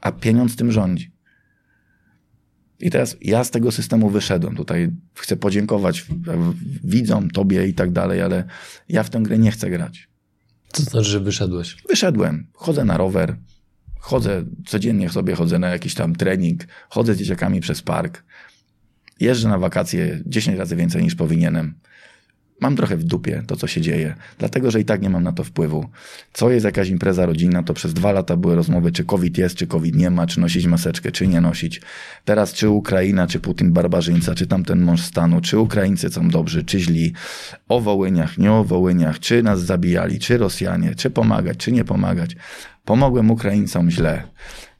[0.00, 1.12] A pieniądz tym rządzi.
[2.80, 4.56] I teraz ja z tego systemu wyszedłem.
[4.56, 6.06] Tutaj chcę podziękować
[6.84, 8.44] widzom, tobie i tak dalej, ale
[8.88, 10.09] ja w tę grę nie chcę grać.
[10.72, 11.76] Co to znaczy, że wyszedłeś?
[11.88, 13.36] Wyszedłem, chodzę na rower,
[13.98, 18.22] chodzę, codziennie sobie chodzę na jakiś tam trening, chodzę z dzieciakami przez park,
[19.20, 21.74] jeżdżę na wakacje 10 razy więcej niż powinienem.
[22.60, 25.32] Mam trochę w dupie to, co się dzieje, dlatego że i tak nie mam na
[25.32, 25.88] to wpływu.
[26.32, 29.66] Co jest jakaś impreza rodzinna, to przez dwa lata były rozmowy, czy COVID jest, czy
[29.66, 31.80] COVID nie ma, czy nosić maseczkę, czy nie nosić.
[32.24, 36.80] Teraz czy Ukraina, czy Putin barbarzyńca, czy tamten mąż stanu, czy Ukraińcy są dobrzy, czy
[36.80, 37.12] źli.
[37.68, 42.36] O Wołyniach, nie o Wołyniach, czy nas zabijali, czy Rosjanie, czy pomagać, czy nie pomagać.
[42.84, 44.22] Pomogłem Ukraińcom źle.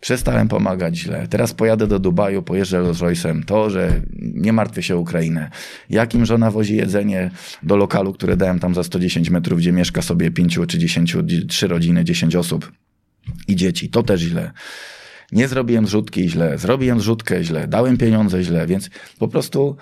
[0.01, 1.27] Przestałem pomagać źle.
[1.29, 3.45] Teraz pojadę do Dubaju, pojeżdżę Rolls Royce'em.
[3.45, 5.51] To, że nie martwię się o Ukrainę.
[5.91, 7.31] Jakim żona wozi jedzenie
[7.63, 11.17] do lokalu, które dałem tam za 110 metrów, gdzie mieszka sobie 5 czy 10,
[11.49, 12.73] 3 rodziny, 10 osób
[13.49, 13.91] i dzieci.
[13.91, 14.51] To też źle.
[15.33, 19.77] Nie zrobiłem zrzutki źle, zrobiłem zrzutkę źle, dałem pieniądze źle, więc po prostu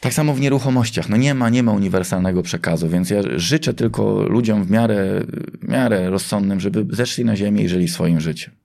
[0.00, 1.08] tak samo w nieruchomościach.
[1.08, 5.20] No nie ma, nie ma uniwersalnego przekazu, więc ja życzę tylko ludziom w miarę,
[5.62, 8.63] w miarę rozsądnym, żeby zeszli na ziemię i żyli swoim życiem.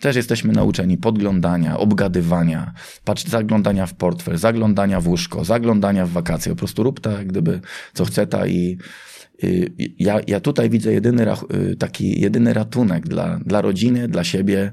[0.00, 2.72] Też jesteśmy nauczeni podglądania, obgadywania,
[3.04, 6.52] patrz, zaglądania w portfel, zaglądania w łóżko, zaglądania w wakacje.
[6.52, 7.60] Po prostu rób tak, gdyby
[7.94, 8.78] co chce ta i
[9.44, 14.72] y, ja, ja tutaj widzę jedyny, y, taki jedyny ratunek dla, dla rodziny, dla siebie,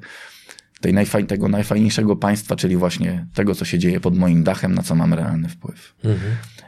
[0.81, 4.83] tej najfaj, tego najfajniejszego państwa, czyli właśnie tego, co się dzieje pod moim dachem, na
[4.83, 5.95] co mam realny wpływ.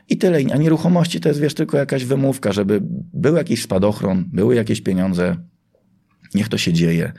[0.09, 0.39] I tyle.
[0.53, 2.79] A nieruchomości to jest, wiesz, tylko jakaś wymówka, żeby
[3.13, 5.37] był jakiś spadochron, były jakieś pieniądze,
[6.33, 7.13] niech to się dzieje.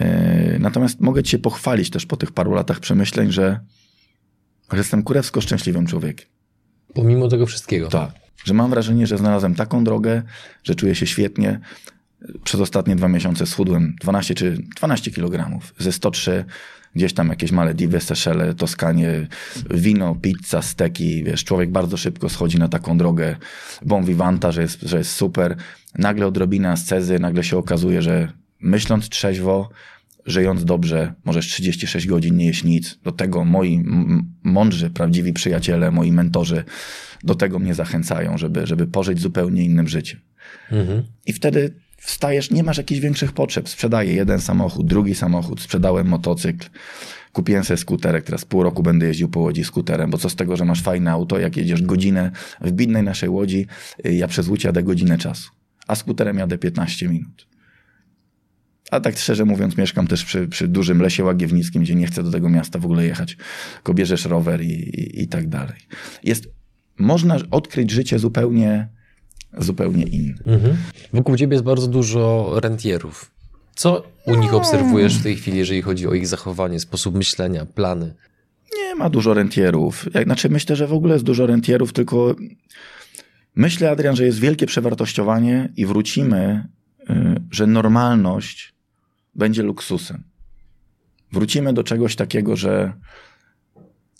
[0.00, 3.60] Yy, Natomiast mogę ci się pochwalić też po tych paru latach przemyśleń, że,
[4.72, 6.26] że jestem kurewsko szczęśliwym człowiekiem.
[6.94, 7.88] Pomimo tego wszystkiego.
[7.88, 8.10] Tak.
[8.44, 10.22] Że mam wrażenie, że znalazłem taką drogę,
[10.64, 11.60] że czuję się świetnie.
[12.44, 15.58] Przez ostatnie dwa miesiące schudłem 12 czy 12 kg.
[15.78, 16.44] Ze 103
[16.94, 19.26] gdzieś tam jakieś Malediwy, Seszele, Toskanie,
[19.70, 23.36] wino, pizza, steki, wiesz, człowiek bardzo szybko schodzi na taką drogę
[23.82, 25.56] bon vivanta, że jest, że jest super.
[25.98, 29.70] Nagle odrobina ascezy, nagle się okazuje, że myśląc trzeźwo,
[30.26, 32.98] żyjąc dobrze, możesz 36 godzin nie jeść nic.
[33.02, 33.84] Do tego moi
[34.42, 36.64] mądrzy, prawdziwi przyjaciele, moi mentorzy
[37.24, 40.20] do tego mnie zachęcają, żeby, żeby pożyć zupełnie innym życiem.
[40.70, 41.02] Mhm.
[41.26, 43.68] I wtedy wstajesz, nie masz jakichś większych potrzeb.
[43.68, 46.68] Sprzedaję jeden samochód, drugi samochód, sprzedałem motocykl,
[47.32, 50.56] kupiłem sobie skuterek, teraz pół roku będę jeździł po łodzi skuterem, bo co z tego,
[50.56, 53.66] że masz fajne auto, jak jedziesz godzinę w bidnej naszej łodzi,
[54.06, 55.50] y, ja przez Łódź jadę godzinę czasu,
[55.86, 57.46] a skuterem jadę 15 minut.
[58.90, 62.30] A tak szczerze mówiąc, mieszkam też przy, przy dużym lesie łagiewnickim, gdzie nie chcę do
[62.30, 63.36] tego miasta w ogóle jechać.
[63.74, 65.76] Tylko bierzesz rower i, i, i tak dalej.
[66.24, 66.48] Jest,
[66.98, 68.88] można odkryć życie zupełnie
[69.58, 70.34] zupełnie inny.
[70.46, 70.76] Mhm.
[71.12, 73.30] Wokół ciebie jest bardzo dużo rentierów.
[73.74, 78.14] Co u nich obserwujesz w tej chwili, jeżeli chodzi o ich zachowanie, sposób myślenia, plany?
[78.76, 80.06] Nie ma dużo rentierów.
[80.14, 82.36] Jak, znaczy myślę, że w ogóle jest dużo rentierów, tylko
[83.54, 86.68] myślę, Adrian, że jest wielkie przewartościowanie i wrócimy,
[87.10, 87.14] y,
[87.50, 88.74] że normalność
[89.38, 90.24] będzie luksusem.
[91.32, 92.92] Wrócimy do czegoś takiego, że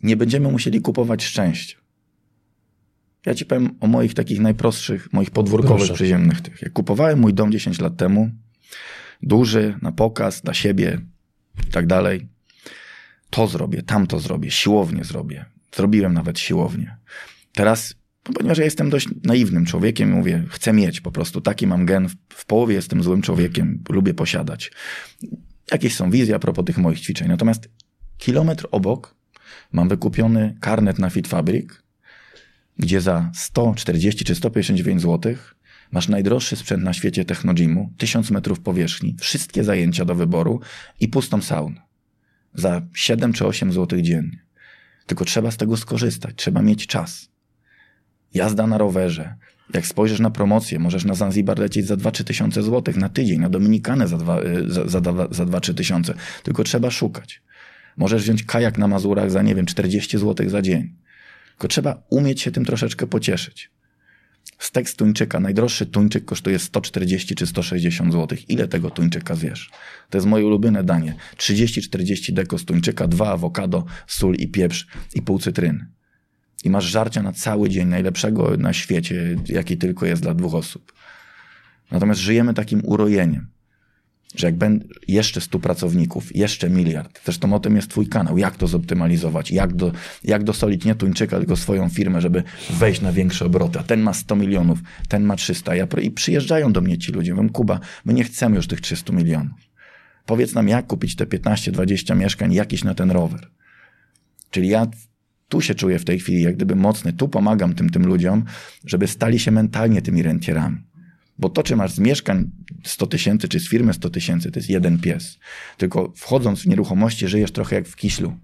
[0.03, 1.77] nie będziemy musieli kupować szczęścia.
[3.27, 5.95] Ja ci powiem o moich takich najprostszych, moich podwórkowych Proszę.
[5.95, 6.63] przyziemnych tych.
[6.63, 8.31] Jak kupowałem mój dom 10 lat temu,
[9.23, 11.01] duży, na pokaz, dla siebie
[11.69, 12.29] i tak dalej,
[13.31, 15.45] to zrobię, tamto zrobię, siłownię zrobię.
[15.75, 16.97] Zrobiłem nawet siłownię.
[17.53, 17.95] Teraz,
[18.29, 22.09] no ponieważ ja jestem dość naiwnym człowiekiem, mówię, chcę mieć po prostu, taki mam gen,
[22.29, 24.71] w, połowie jestem złym człowiekiem, lubię posiadać.
[25.73, 27.29] Jakieś są wizje a propos tych moich ćwiczeń.
[27.29, 27.69] Natomiast
[28.19, 29.15] kilometr obok
[29.73, 31.71] mam wykupiony karnet na Fit Fabric,
[32.79, 35.35] gdzie za 140 czy 159 zł
[35.93, 40.61] masz najdroższy sprzęt na świecie Technogymu, 1000 metrów powierzchni, wszystkie zajęcia do wyboru
[41.01, 41.81] i pustą saunę.
[42.55, 44.45] Za 7 czy 8 zł dziennie.
[45.07, 47.29] Tylko trzeba z tego skorzystać, trzeba mieć czas.
[48.35, 49.35] Jazda na rowerze.
[49.75, 53.49] Jak spojrzysz na promocję, możesz na Zanzibar lecieć za 2-3 tysiące złotych na tydzień, na
[53.49, 56.15] Dominikanę za 2-3 tysiące.
[56.43, 57.43] Tylko trzeba szukać.
[57.97, 60.95] Możesz wziąć kajak na Mazurach za, nie wiem, 40 złotych za dzień.
[61.51, 63.71] Tylko trzeba umieć się tym troszeczkę pocieszyć.
[64.59, 68.39] Stek z tuńczyka, najdroższy tuńczyk kosztuje 140 czy 160 zł.
[68.49, 69.71] Ile tego tuńczyka zjesz?
[70.11, 71.15] To jest moje ulubione danie.
[71.37, 75.87] 30-40 deko z tuńczyka, dwa awokado, sól i pieprz i pół cytryny.
[76.65, 80.93] I masz żarcia na cały dzień, najlepszego na świecie, jaki tylko jest dla dwóch osób.
[81.91, 83.47] Natomiast żyjemy takim urojeniem
[84.35, 88.57] że jak będę jeszcze 100 pracowników, jeszcze miliard, zresztą o tym jest twój kanał, jak
[88.57, 89.93] to zoptymalizować, jak, do,
[90.25, 94.15] jak dosolić nie Tuńczyka, tylko swoją firmę, żeby wejść na większe obroty, a ten ma
[94.15, 98.15] 100 milionów, ten ma 300, ja, i przyjeżdżają do mnie ci ludzie, mówią, Kuba, my
[98.15, 99.61] nie chcemy już tych 300 milionów.
[100.27, 103.49] Powiedz nam, jak kupić te 15-20 mieszkań jakiś na ten rower.
[104.51, 104.87] Czyli ja
[105.49, 108.45] tu się czuję w tej chwili jak gdyby mocny, tu pomagam tym, tym ludziom,
[108.85, 110.79] żeby stali się mentalnie tymi rentierami.
[111.39, 112.51] Bo to, czy masz z mieszkań
[112.85, 115.39] 100 tysięcy, czy z firmy 100 tysięcy, to jest jeden pies.
[115.77, 118.37] Tylko wchodząc w nieruchomości, żyjesz trochę jak w kiślu.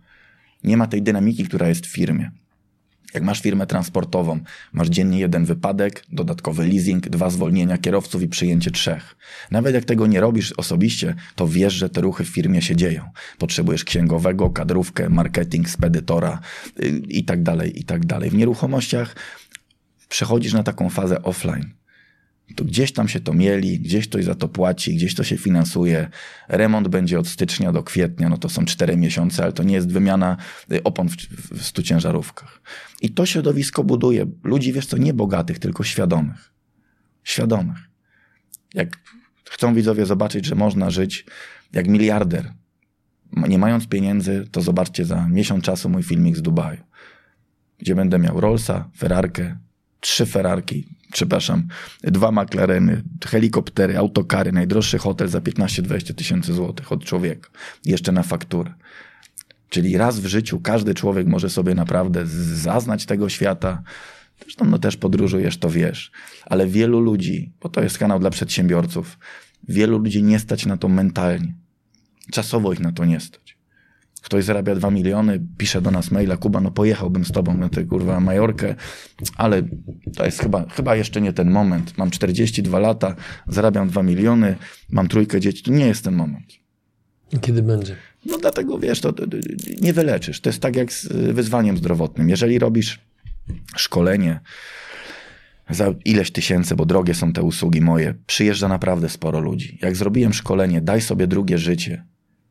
[0.65, 2.31] Nie ma tej dynamiki, która jest w firmie.
[3.15, 4.41] Jak masz firmę transportową,
[4.73, 9.17] masz dziennie jeden wypadek, dodatkowy leasing, dwa zwolnienia kierowców i przyjęcie trzech.
[9.51, 13.11] Nawet jak tego nie robisz osobiście, to wiesz, że te ruchy w firmie się dzieją.
[13.39, 16.41] Potrzebujesz księgowego, kadrówkę, marketing, spedytora
[16.79, 18.31] yy, i tak dalej, i tak dalej.
[18.31, 19.17] W nieruchomościach
[20.09, 21.84] przechodzisz na taką fazę offline
[22.57, 26.09] to gdzieś tam się to mieli, gdzieś ktoś za to płaci, gdzieś to się finansuje.
[26.49, 29.93] Remont będzie od stycznia do kwietnia, no to są cztery miesiące, ale to nie jest
[29.93, 30.37] wymiana
[30.73, 31.17] y, opon w,
[31.59, 32.63] w stu ciężarówkach.
[33.03, 36.53] I to środowisko buduje ludzi, wiesz co, nie bogatych, tylko świadomych.
[37.25, 37.79] Świadomych.
[38.75, 38.99] Jak
[39.51, 41.27] chcą widzowie zobaczyć, że można żyć
[41.73, 42.53] jak miliarder,
[43.49, 46.81] nie mając pieniędzy, to zobaczcie za miesiąc czasu mój filmik z Dubaju,
[47.79, 49.59] gdzie będę miał Rollsa, Ferrarkę,
[50.01, 51.69] trzy Ferrarki, przepraszam,
[52.03, 57.51] dwa McLareny, helikoptery, autokary, najdroższy hotel za 15-20 tysięcy złotych od człowieka.
[57.85, 58.75] Jeszcze na fakturę.
[59.69, 63.83] Czyli raz w życiu każdy człowiek może sobie naprawdę zaznać tego świata.
[64.43, 66.11] Zresztą no też podróżujesz, to wiesz.
[66.47, 69.19] Ale wielu ludzi, bo to jest kanał dla przedsiębiorców,
[69.69, 71.55] wielu ludzi nie stać na to mentalnie.
[72.33, 73.57] Czasowo ich na to nie stać
[74.25, 77.85] ktoś zarabia 2 miliony, pisze do nas maila, Kuba, no pojechałbym z tobą na tę
[77.85, 78.75] kurwa Majorkę,
[79.37, 79.63] ale
[80.17, 81.99] to jest chyba, chyba jeszcze nie ten moment.
[81.99, 83.15] Mam 42 lata,
[83.49, 84.57] zarabiam 2 miliony,
[84.91, 86.47] mam trójkę dzieci, to nie jest ten moment.
[87.41, 87.97] Kiedy będzie?
[88.27, 89.25] No dlatego, wiesz, to, to
[89.81, 90.41] nie wyleczysz.
[90.41, 92.29] To jest tak jak z wyzwaniem zdrowotnym.
[92.29, 93.01] Jeżeli robisz
[93.77, 94.41] szkolenie
[95.71, 99.79] za ileś tysięcy, bo drogie są te usługi moje, przyjeżdża naprawdę sporo ludzi.
[99.83, 102.05] Jak zrobiłem szkolenie, daj sobie drugie życie,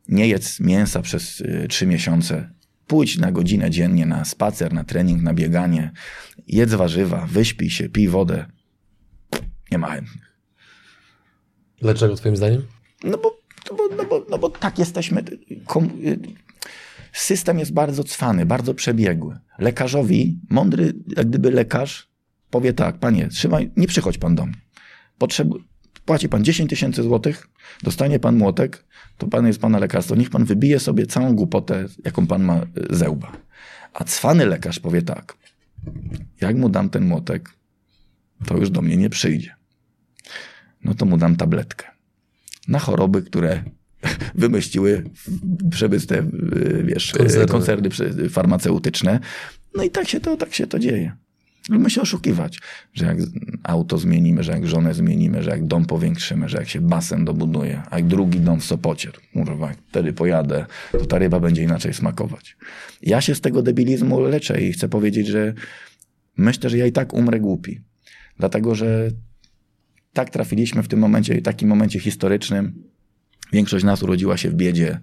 [0.07, 2.53] nie jedz mięsa przez y, trzy miesiące,
[2.87, 5.91] pójdź na godzinę dziennie na spacer, na trening, na bieganie,
[6.47, 8.45] jedz warzywa, wyśpij się, pij wodę.
[9.71, 10.33] Nie ma chętnych.
[11.81, 12.61] Dlaczego twoim zdaniem?
[13.03, 13.39] No bo,
[13.71, 15.21] no bo, no bo, no bo tak jesteśmy.
[15.21, 16.19] Y,
[17.13, 19.39] system jest bardzo cwany, bardzo przebiegły.
[19.59, 22.09] Lekarzowi, mądry, jak gdyby lekarz,
[22.49, 24.55] powie tak, panie, trzymaj, nie przychodź pan do mnie.
[25.17, 25.59] Potrzebu
[26.05, 27.47] płaci pan 10 tysięcy złotych,
[27.83, 28.85] dostanie pan młotek,
[29.17, 30.15] to pan jest pana lekarstwo.
[30.15, 33.31] Niech pan wybije sobie całą głupotę, jaką pan ma ze łba.
[33.93, 35.37] A cwany lekarz powie tak,
[36.41, 37.49] jak mu dam ten młotek,
[38.45, 39.55] to już do mnie nie przyjdzie.
[40.83, 41.87] No to mu dam tabletkę.
[42.67, 43.63] Na choroby, które
[44.35, 45.03] wymyśliły
[45.71, 49.19] przemysł te, y, wiesz, koncerny, koncerny farmaceutyczne.
[49.75, 51.15] No i tak się to, tak się to dzieje.
[51.69, 52.59] Lubimy się oszukiwać,
[52.93, 53.17] że jak
[53.63, 57.81] auto zmienimy, że jak żonę zmienimy, że jak dom powiększymy, że jak się basen dobuduje,
[57.89, 61.93] a jak drugi dom w Sopocie, kurwa, jak wtedy pojadę, to ta ryba będzie inaczej
[61.93, 62.57] smakować.
[63.01, 65.53] Ja się z tego debilizmu leczę i chcę powiedzieć, że
[66.37, 67.81] myślę, że ja i tak umrę głupi.
[68.37, 69.09] Dlatego, że
[70.13, 72.83] tak trafiliśmy w tym momencie, takim momencie historycznym.
[73.53, 74.99] Większość nas urodziła się w biedzie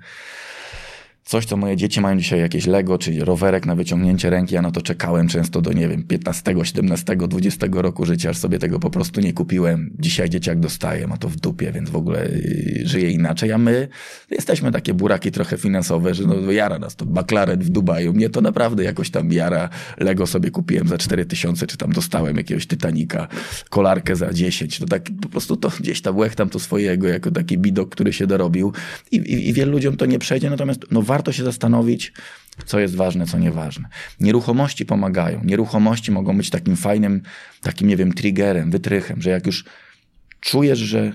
[1.25, 4.71] coś, co moje dzieci mają dzisiaj jakieś Lego, czyli rowerek na wyciągnięcie ręki, ja na
[4.71, 8.91] to czekałem często do, nie wiem, 15, 17, 20 roku życia, aż sobie tego po
[8.91, 9.91] prostu nie kupiłem.
[9.99, 13.89] Dzisiaj dzieciak dostaje, ma to w dupie, więc w ogóle y, żyje inaczej, a my
[14.31, 18.41] jesteśmy takie buraki trochę finansowe, że no jara nas to, baklaret w Dubaju, mnie to
[18.41, 19.69] naprawdę jakoś tam jara.
[19.99, 23.29] Lego sobie kupiłem za 4 tysiące, czy tam dostałem jakiegoś Titanika,
[23.71, 27.59] kolarkę za 10, to tak po prostu to gdzieś tam łechtam to swojego, jako taki
[27.59, 28.73] bidok, który się dorobił
[29.11, 32.13] i, i, i wielu ludziom to nie przejdzie, natomiast no warto się zastanowić,
[32.67, 33.89] co jest ważne, co nieważne.
[34.21, 35.41] Nieruchomości pomagają.
[35.45, 37.23] Nieruchomości mogą być takim fajnym,
[37.63, 39.65] takim, nie wiem, triggerem, wytrychem, że jak już
[40.41, 41.13] czujesz, że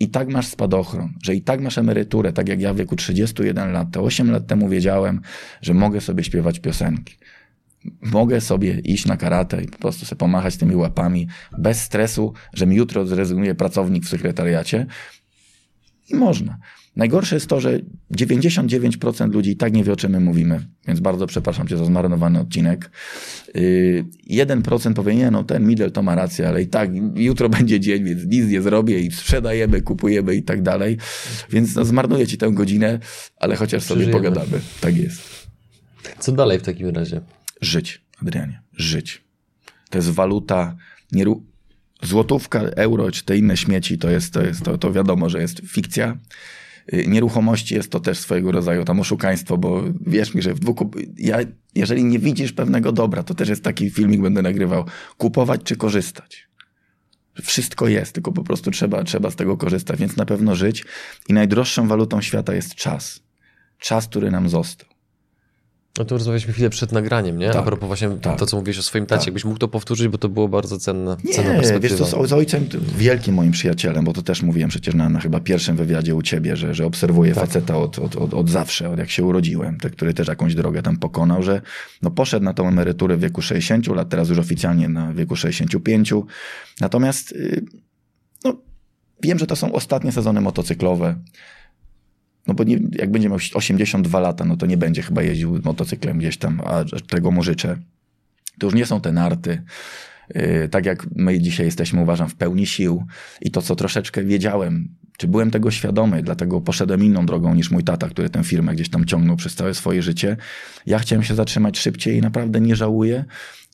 [0.00, 3.72] i tak masz spadochron, że i tak masz emeryturę, tak jak ja w wieku 31
[3.72, 5.20] lat, to 8 lat temu wiedziałem,
[5.62, 7.16] że mogę sobie śpiewać piosenki.
[8.02, 12.66] Mogę sobie iść na karate i po prostu sobie pomachać tymi łapami bez stresu, że
[12.66, 14.86] mi jutro zrezygnuje pracownik w sekretariacie.
[16.08, 16.58] I można.
[16.98, 17.80] Najgorsze jest to, że
[18.12, 21.84] 99% ludzi i tak nie wie, o czym my mówimy, więc bardzo przepraszam cię za
[21.84, 22.90] zmarnowany odcinek.
[23.54, 27.80] 1% y, powie, nie, no ten Middle to ma rację, ale i tak jutro będzie
[27.80, 30.98] dzień, więc nic nie zrobię i sprzedajemy, kupujemy i tak dalej.
[31.50, 32.98] Więc no, zmarnuję ci tę godzinę,
[33.36, 34.60] ale chociaż sobie pogadamy.
[34.80, 35.48] Tak jest.
[36.18, 37.20] Co dalej w takim razie?
[37.60, 39.24] Żyć, Adrianie, żyć.
[39.90, 40.76] To jest waluta,
[42.02, 45.60] złotówka, euro czy te inne śmieci, to jest, to jest, to, to wiadomo, że jest
[45.66, 46.18] fikcja.
[46.94, 50.78] Y, nieruchomości jest to też swojego rodzaju tam oszukaństwo, bo wierz mi, że w dwóch,
[51.18, 51.38] ja,
[51.74, 54.84] jeżeli nie widzisz pewnego dobra, to też jest taki filmik, będę nagrywał,
[55.18, 56.48] kupować czy korzystać.
[57.42, 60.84] Wszystko jest, tylko po prostu trzeba, trzeba z tego korzystać, więc na pewno żyć.
[61.28, 63.20] I najdroższą walutą świata jest czas.
[63.78, 64.97] Czas, który nam został.
[65.98, 67.46] No to rozmawialiśmy chwilę przed nagraniem, nie?
[67.46, 69.18] Tak, A propos właśnie tak, to, co mówiłeś o swoim tacie.
[69.18, 69.26] Tak.
[69.26, 71.16] Jakbyś mógł to powtórzyć, bo to było bardzo cenne.
[71.24, 75.08] Nie, cenna wiesz co, z, ojcem, wielkim moim przyjacielem, bo to też mówiłem przecież na,
[75.08, 77.44] na chyba pierwszym wywiadzie u ciebie, że, że obserwuję tak.
[77.44, 80.82] faceta od, od, od, od zawsze, od jak się urodziłem, te, który też jakąś drogę
[80.82, 81.60] tam pokonał, że
[82.02, 86.12] no poszedł na tą emeryturę w wieku 60 lat, teraz już oficjalnie na wieku 65.
[86.80, 87.64] Natomiast y,
[88.44, 88.56] no,
[89.22, 91.16] wiem, że to są ostatnie sezony motocyklowe.
[92.48, 96.18] No bo nie, jak będzie miał 82 lata, no to nie będzie chyba jeździł motocyklem
[96.18, 97.76] gdzieś tam, a tego mu życzę.
[98.58, 99.62] To już nie są te narty.
[100.34, 103.06] Yy, tak jak my dzisiaj jesteśmy, uważam, w pełni sił
[103.40, 107.84] i to, co troszeczkę wiedziałem, czy byłem tego świadomy, dlatego poszedłem inną drogą niż mój
[107.84, 110.36] tata, który tę firmę gdzieś tam ciągnął przez całe swoje życie.
[110.86, 113.24] Ja chciałem się zatrzymać szybciej i naprawdę nie żałuję.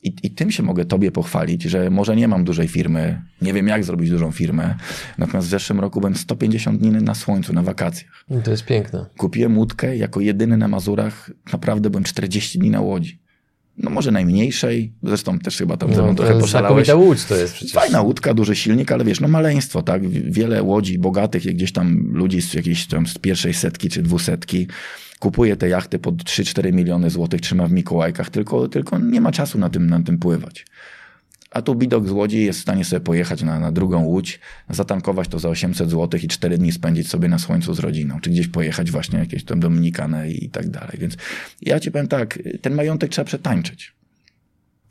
[0.05, 3.67] I, I tym się mogę tobie pochwalić, że może nie mam dużej firmy, nie wiem
[3.67, 4.75] jak zrobić dużą firmę,
[5.17, 8.25] natomiast w zeszłym roku byłem 150 dni na słońcu, na wakacjach.
[8.29, 9.05] I to jest piękne.
[9.17, 13.19] Kupiłem łódkę, jako jedyny na Mazurach, naprawdę byłem 40 dni na łodzi.
[13.77, 16.89] No może najmniejszej, zresztą też chyba tam no, trochę poszalałeś.
[16.89, 17.73] łódź to jest przecież.
[17.73, 20.09] Fajna łódka, duży silnik, ale wiesz, no maleństwo, tak?
[20.09, 24.67] Wiele łodzi bogatych, gdzieś tam ludzi z jakiejś tam z pierwszej setki czy dwusetki
[25.19, 29.57] kupuje te jachty po 3-4 miliony złotych, trzyma w Mikołajkach, tylko, tylko nie ma czasu
[29.57, 30.65] na tym, na tym pływać.
[31.51, 34.39] A tu bidok z Łodzi jest w stanie sobie pojechać na, na drugą łódź,
[34.69, 38.29] zatankować to za 800 zł i 4 dni spędzić sobie na słońcu z rodziną, czy
[38.29, 40.97] gdzieś pojechać właśnie jakieś tam Dominikanę i tak dalej.
[40.99, 41.17] Więc
[41.61, 43.95] ja ci powiem tak, ten majątek trzeba przetańczyć.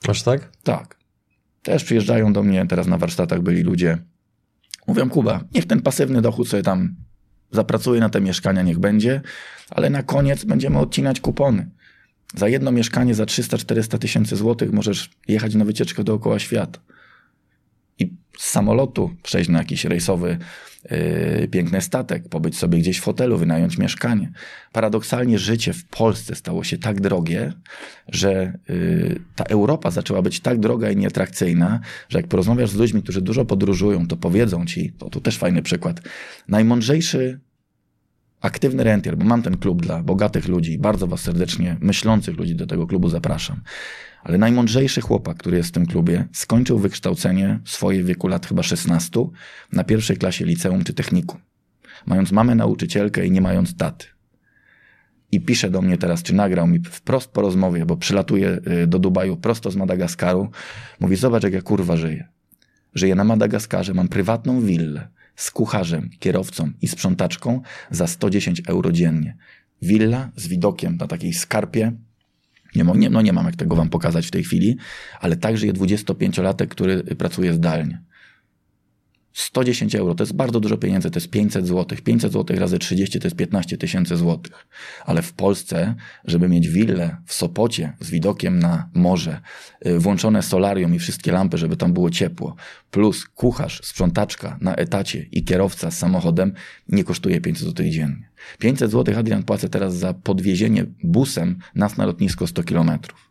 [0.08, 0.52] Aż tak?
[0.62, 0.96] Tak.
[1.62, 3.98] Też przyjeżdżają do mnie, teraz na warsztatach byli ludzie.
[4.86, 6.96] Mówią, Kuba, niech ten pasywny dochód sobie tam
[7.50, 9.20] zapracuje na te mieszkania, niech będzie,
[9.70, 11.70] ale na koniec będziemy odcinać kupony.
[12.34, 16.80] Za jedno mieszkanie za 300-400 tysięcy złotych możesz jechać na wycieczkę dookoła świata.
[17.98, 20.38] I z samolotu przejść na jakiś rejsowy
[20.90, 24.32] yy, piękny statek, pobyć sobie gdzieś w hotelu, wynająć mieszkanie.
[24.72, 27.52] Paradoksalnie życie w Polsce stało się tak drogie,
[28.08, 33.02] że yy, ta Europa zaczęła być tak droga i nieatrakcyjna, że jak porozmawiasz z ludźmi,
[33.02, 36.00] którzy dużo podróżują, to powiedzą ci, to tu też fajny przykład,
[36.48, 37.40] najmądrzejszy
[38.40, 42.66] aktywny rentier, bo mam ten klub dla bogatych ludzi, bardzo was serdecznie myślących ludzi do
[42.66, 43.60] tego klubu zapraszam.
[44.24, 48.62] Ale najmądrzejszy chłopak, który jest w tym klubie, skończył wykształcenie w swoje wieku lat chyba
[48.62, 49.20] 16
[49.72, 51.40] na pierwszej klasie liceum czy technikum.
[52.06, 54.06] Mając mamę nauczycielkę i nie mając taty.
[55.32, 58.98] I pisze do mnie teraz, czy nagrał mi wprost po rozmowie, bo przylatuje y, do
[58.98, 60.50] Dubaju prosto z Madagaskaru.
[61.00, 62.28] Mówi, zobacz jak ja kurwa żyję.
[62.94, 67.60] Żyję na Madagaskarze, mam prywatną willę z kucharzem, kierowcą i sprzątaczką
[67.90, 69.36] za 110 euro dziennie.
[69.82, 71.92] Willa z widokiem na takiej skarpie.
[72.76, 74.76] Nie, nie, no nie mam jak tego wam pokazać w tej chwili,
[75.20, 78.02] ale także jest 25-latek, który pracuje zdalnie.
[79.34, 81.98] 110 euro to jest bardzo dużo pieniędzy, to jest 500 zł.
[82.04, 84.66] 500 zł razy 30 to jest 15 tysięcy złotych.
[85.04, 89.40] Ale w Polsce, żeby mieć willę w Sopocie z widokiem na morze,
[89.86, 92.56] y, włączone solarium i wszystkie lampy, żeby tam było ciepło,
[92.90, 96.52] plus kucharz, sprzątaczka na etacie i kierowca z samochodem,
[96.88, 98.28] nie kosztuje 500 zł dziennie.
[98.58, 103.30] 500 zł Adrian płacę teraz za podwiezienie busem nas na lotnisko 100 kilometrów.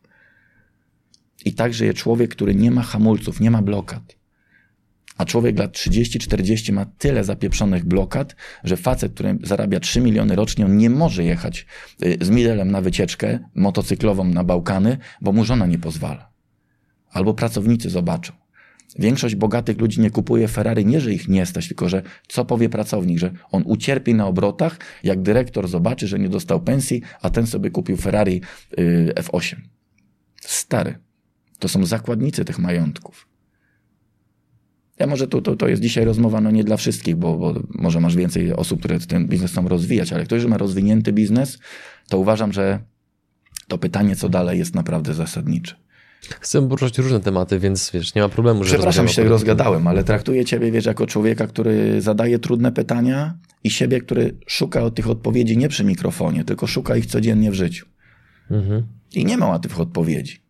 [1.46, 4.23] I tak żyje człowiek, który nie ma hamulców, nie ma blokad.
[5.18, 10.66] A człowiek lat 30-40 ma tyle zapieprzonych blokad, że facet, który zarabia 3 miliony rocznie,
[10.66, 11.66] on nie może jechać
[12.06, 16.30] y, z Midelem na wycieczkę motocyklową na Bałkany, bo mu żona nie pozwala.
[17.12, 18.34] Albo pracownicy zobaczą.
[19.00, 22.70] Większość bogatych ludzi nie kupuje Ferrari nie, że ich nie stać, tylko że co powie
[22.70, 27.48] pracownik, że on ucierpi na obrotach, jak dyrektor zobaczy, że nie dostał pensji, a ten
[27.48, 28.42] sobie kupił Ferrari
[28.80, 29.56] y, F8.
[30.42, 30.96] Stary.
[31.60, 33.33] To są zakładnicy tych majątków.
[35.00, 38.00] Ja może to, to, to jest dzisiaj rozmowa no nie dla wszystkich, bo, bo może
[38.00, 41.60] masz więcej osób, które ten biznes chcą rozwijać, ale ktoś, że ma rozwinięty biznes,
[42.10, 42.80] to uważam, że
[43.68, 45.76] to pytanie, co dalej, jest naprawdę zasadnicze.
[46.40, 50.46] Chcę poruszać różne tematy, więc wiesz, nie ma problemu, że Przepraszam, się rozgadałem, ale traktuję
[50.46, 55.70] ciebie, wiesz, jako człowieka, który zadaje trudne pytania i siebie, który szuka tych odpowiedzi nie
[55.70, 57.86] przy mikrofonie, tylko szuka ich codziennie w życiu.
[58.52, 58.84] Mhm.
[59.16, 60.43] I nie ma łatwych odpowiedzi.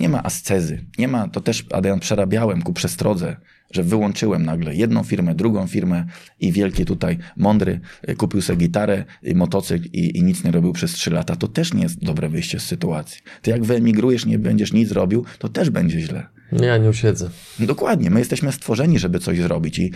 [0.00, 3.36] Nie ma ascezy, nie ma, to też Adrian przerabiałem ku przestrodze,
[3.70, 6.04] że wyłączyłem nagle jedną firmę, drugą firmę
[6.40, 10.72] i wielkie tutaj mądry y, kupił sobie gitarę, i motocykl i, i, nic nie robił
[10.72, 11.36] przez trzy lata.
[11.36, 13.22] To też nie jest dobre wyjście z sytuacji.
[13.42, 16.26] Ty jak wyemigrujesz, nie będziesz nic robił, to też będzie źle.
[16.52, 17.30] Ja nie usiedzę.
[17.58, 18.10] Dokładnie.
[18.10, 19.92] My jesteśmy stworzeni, żeby coś zrobić i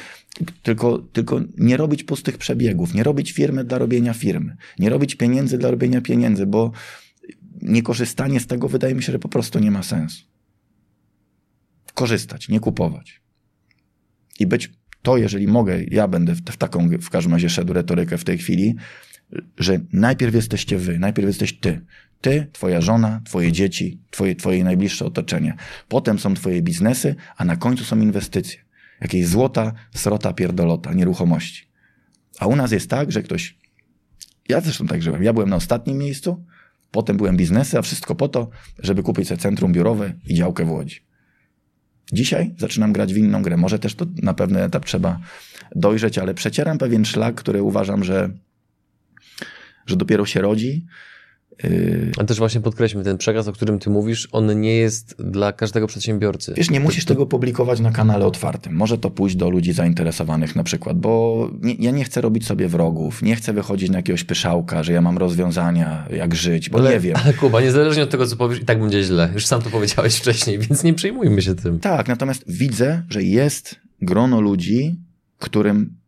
[0.62, 5.59] tylko, tylko nie robić pustych przebiegów, nie robić firmy dla robienia firmy, nie robić pieniędzy
[5.59, 6.72] dla robienia pieniędzy, bo
[7.62, 10.24] niekorzystanie z tego wydaje mi się, że po prostu nie ma sensu.
[11.94, 13.20] Korzystać, nie kupować.
[14.40, 18.18] I być to, jeżeli mogę, ja będę w, w taką w każdym razie szedł retorykę
[18.18, 18.74] w tej chwili,
[19.59, 21.80] że najpierw jesteście wy, najpierw jesteś ty.
[22.20, 25.54] Ty, twoja żona, twoje dzieci, twoje, twoje najbliższe otoczenie.
[25.88, 28.61] Potem są twoje biznesy, a na końcu są inwestycje.
[29.00, 31.68] Jakieś złota, srota, pierdolota, nieruchomości.
[32.38, 33.59] A u nas jest tak, że ktoś...
[34.48, 35.22] Ja zresztą tak żyłem.
[35.22, 36.44] Ja byłem na ostatnim miejscu,
[36.91, 40.70] Potem byłem biznesy, a wszystko po to, żeby kupić sobie centrum biurowe i działkę w
[40.70, 41.01] Łodzi.
[42.12, 43.57] Dzisiaj zaczynam grać w inną grę.
[43.57, 45.20] Może też to na pewny etap trzeba
[45.74, 48.30] dojrzeć, ale przecieram pewien szlak, który uważam, że,
[49.86, 50.86] że dopiero się rodzi
[52.16, 55.86] ale też właśnie podkreślmy, ten przekaz, o którym ty mówisz, on nie jest dla każdego
[55.86, 56.54] przedsiębiorcy.
[56.56, 58.74] Wiesz, nie musisz tego publikować na kanale otwartym.
[58.74, 62.68] Może to pójść do ludzi zainteresowanych na przykład, bo nie, ja nie chcę robić sobie
[62.68, 66.90] wrogów, nie chcę wychodzić na jakiegoś pyszałka, że ja mam rozwiązania, jak żyć, bo ale,
[66.90, 67.16] nie wiem.
[67.24, 69.30] Ale Kuba, niezależnie od tego, co powiesz, i tak będzie źle.
[69.34, 71.80] Już sam to powiedziałeś wcześniej, więc nie przejmujmy się tym.
[71.80, 74.96] Tak, natomiast widzę, że jest grono ludzi,
[75.38, 75.98] którym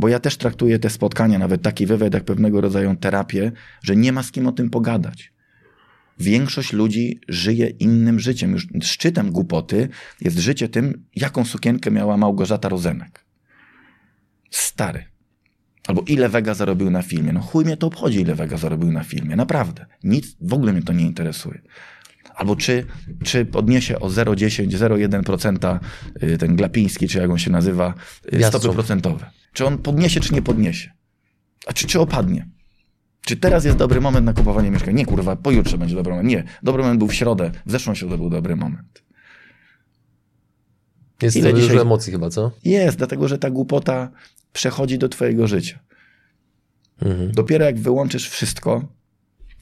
[0.00, 4.12] bo ja też traktuję te spotkania, nawet taki wywiad, jak pewnego rodzaju terapię, że nie
[4.12, 5.32] ma z kim o tym pogadać.
[6.18, 8.52] Większość ludzi żyje innym życiem.
[8.52, 9.88] Już szczytem głupoty
[10.20, 13.24] jest życie tym, jaką sukienkę miała Małgorzata Rozenek.
[14.50, 15.04] Stary.
[15.86, 17.32] Albo ile Vega zarobił na filmie.
[17.32, 19.36] No chuj mnie to obchodzi, ile Vega zarobił na filmie.
[19.36, 19.86] Naprawdę.
[20.04, 21.62] Nic, w ogóle mnie to nie interesuje.
[22.34, 22.86] Albo czy,
[23.24, 25.78] czy podniesie o 0,10, 0,1%
[26.22, 27.94] y, ten Glapiński, czy jak on się nazywa,
[28.34, 29.30] y, stopy procentowe.
[29.52, 30.90] Czy on podniesie, czy nie podniesie?
[31.66, 32.48] A czy, czy opadnie?
[33.20, 34.92] Czy teraz jest dobry moment na kupowanie mieszkania?
[34.92, 36.28] Nie, kurwa, pojutrze będzie dobry moment.
[36.28, 39.02] Nie, dobry moment był w środę, w zeszłą środę był dobry moment.
[41.22, 41.68] Jest Ile dzisiaj...
[41.68, 42.50] dużo emocji chyba, co?
[42.64, 44.10] Jest, dlatego że ta głupota
[44.52, 45.78] przechodzi do twojego życia.
[47.02, 47.32] Mhm.
[47.32, 48.88] Dopiero jak wyłączysz wszystko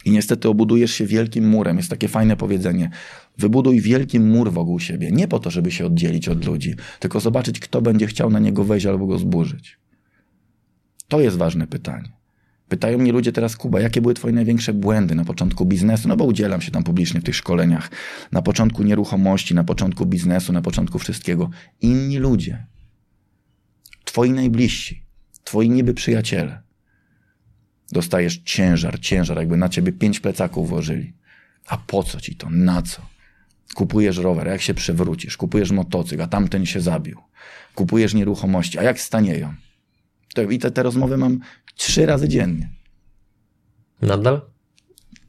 [0.08, 1.76] I niestety obudujesz się wielkim murem.
[1.76, 2.90] Jest takie fajne powiedzenie.
[3.38, 5.10] Wybuduj wielki mur wokół siebie.
[5.10, 8.64] Nie po to, żeby się oddzielić od ludzi, tylko zobaczyć, kto będzie chciał na niego
[8.64, 9.78] wejść albo go zburzyć.
[11.08, 12.12] To jest ważne pytanie.
[12.68, 16.08] Pytają mnie ludzie teraz, Kuba, jakie były twoje największe błędy na początku biznesu?
[16.08, 17.90] No bo udzielam się tam publicznie w tych szkoleniach.
[18.32, 21.50] Na początku nieruchomości, na początku biznesu, na początku wszystkiego.
[21.80, 22.66] Inni ludzie.
[24.04, 25.02] Twoi najbliżsi.
[25.44, 26.67] Twoi niby przyjaciele.
[27.92, 31.12] Dostajesz ciężar, ciężar, jakby na ciebie pięć plecaków włożyli.
[31.66, 32.50] A po co ci to?
[32.50, 33.02] Na co?
[33.74, 37.20] Kupujesz rower, jak się przewrócisz, kupujesz motocykl, a tamten się zabił.
[37.74, 39.54] Kupujesz nieruchomości, a jak stanieją?
[40.34, 41.40] To, I te, te rozmowy mam
[41.76, 42.70] trzy razy dziennie.
[44.02, 44.40] Nadal?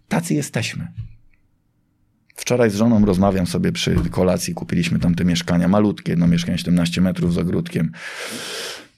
[0.08, 0.88] Tacy jesteśmy.
[2.36, 7.02] Wczoraj z żoną rozmawiam sobie przy kolacji, kupiliśmy tam te mieszkania, malutkie, jedno mieszkanie 17
[7.02, 7.92] metrów z ogródkiem.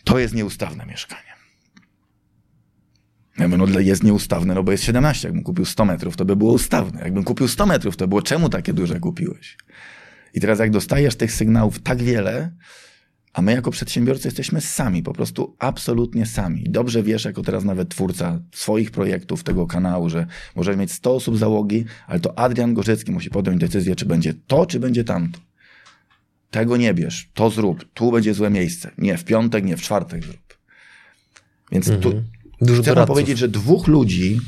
[0.03, 1.30] To jest nieustawne mieszkanie.
[3.41, 5.27] Ja mówię, no jest nieustawne, no bo jest 17.
[5.27, 7.01] Jakbym kupił 100 metrów, to by było ustawne.
[7.01, 9.57] Jakbym kupił 100 metrów, to było czemu takie duże kupiłeś?
[10.33, 12.51] I teraz jak dostajesz tych sygnałów tak wiele,
[13.33, 16.63] a my jako przedsiębiorcy jesteśmy sami, po prostu absolutnie sami.
[16.69, 21.37] Dobrze wiesz, jako teraz nawet twórca swoich projektów, tego kanału, że możemy mieć 100 osób
[21.37, 25.39] załogi, ale to Adrian Gorzycki musi podjąć decyzję, czy będzie to, czy będzie tamto.
[26.51, 28.91] Tego nie bierz, to zrób, tu będzie złe miejsce.
[28.97, 30.57] Nie, w piątek, nie, w czwartek zrób.
[31.71, 32.01] Więc mhm.
[32.01, 32.23] tu
[32.61, 34.39] Dużo chcę powiedzieć, że dwóch ludzi,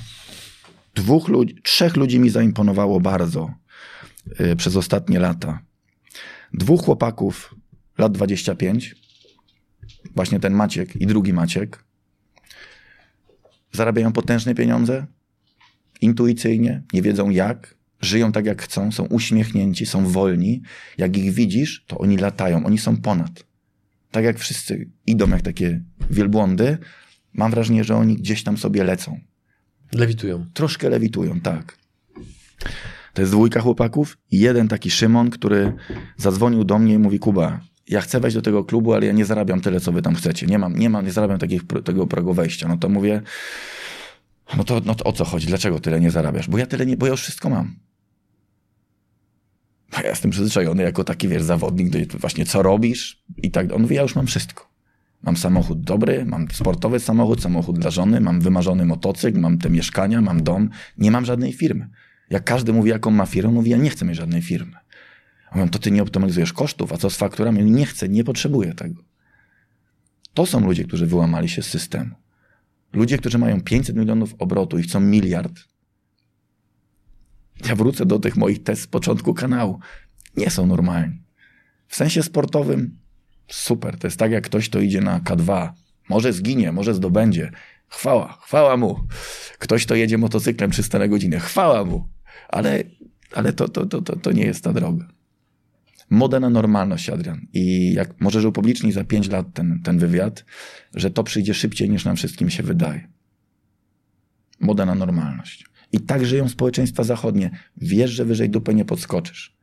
[0.95, 3.53] dwóch ludzi, trzech ludzi mi zaimponowało bardzo
[4.39, 5.59] yy, przez ostatnie lata.
[6.53, 7.55] Dwóch chłopaków
[7.97, 8.95] lat 25,
[10.16, 11.84] właśnie ten Maciek i drugi Maciek,
[13.72, 15.05] zarabiają potężne pieniądze,
[16.01, 20.61] intuicyjnie, nie wiedzą jak, żyją tak jak chcą, są uśmiechnięci, są wolni.
[20.97, 23.43] Jak ich widzisz, to oni latają, oni są ponad.
[24.11, 26.78] Tak jak wszyscy idą jak takie wielbłądy,
[27.34, 29.19] mam wrażenie, że oni gdzieś tam sobie lecą.
[29.91, 30.45] Lewitują.
[30.53, 31.77] Troszkę lewitują, tak.
[33.13, 35.73] To jest dwójka chłopaków i jeden taki Szymon, który
[36.17, 37.59] zadzwonił do mnie i mówi, Kuba,
[37.89, 40.47] ja chcę wejść do tego klubu, ale ja nie zarabiam tyle, co wy tam chcecie.
[40.47, 42.67] Nie mam, nie mam, nie zarabiam takich, tego progu wejścia.
[42.67, 43.21] No to mówię,
[44.57, 45.47] no to, no to o co chodzi?
[45.47, 46.49] Dlaczego tyle nie zarabiasz?
[46.49, 47.75] Bo ja tyle nie, bo ja już wszystko mam.
[50.03, 53.73] Ja jestem przyzwyczajony jako taki, wiesz, zawodnik, do właśnie co robisz i tak.
[53.73, 54.72] On mówi, ja już mam wszystko.
[55.24, 60.21] Mam samochód dobry, mam sportowy samochód, samochód dla żony, mam wymarzony motocykl, mam te mieszkania,
[60.21, 60.69] mam dom.
[60.97, 61.89] Nie mam żadnej firmy.
[62.30, 64.78] Jak każdy mówi, jaką ma firmę, mówi, ja nie chcę mieć żadnej firmy.
[65.55, 67.71] Mówią, to ty nie optymalizujesz kosztów, a co z fakturami?
[67.71, 69.03] Nie chcę, nie potrzebuję tego.
[70.34, 72.15] To są ludzie, którzy wyłamali się z systemu.
[72.93, 75.53] Ludzie, którzy mają 500 milionów obrotu i chcą miliard.
[77.65, 79.80] Ja wrócę do tych moich test z początku kanału.
[80.38, 81.21] Nie są normalni.
[81.88, 82.97] W sensie sportowym
[83.53, 83.97] super.
[83.97, 85.69] To jest tak, jak ktoś, to idzie na K2.
[86.09, 87.51] Może zginie, może zdobędzie.
[87.87, 88.99] Chwała, chwała mu.
[89.59, 91.39] Ktoś, to jedzie motocyklem 300 na godzinę.
[91.39, 92.07] Chwała mu.
[92.49, 92.83] Ale,
[93.31, 95.05] ale to, to, to, to, to nie jest ta droga
[96.13, 97.47] moda na normalność, Adrian.
[97.53, 100.45] I jak możesz upublicznić za pięć lat ten, ten wywiad,
[100.93, 103.07] że to przyjdzie szybciej niż nam wszystkim się wydaje.
[104.59, 105.65] Moda na normalność.
[105.91, 107.51] I tak żyją społeczeństwa zachodnie.
[107.77, 109.57] Wiesz, że wyżej dupę nie podskoczysz.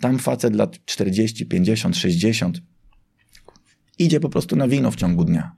[0.00, 2.60] Tam facet lat 40, 50, 60
[3.98, 5.52] idzie po prostu na wino w ciągu dnia.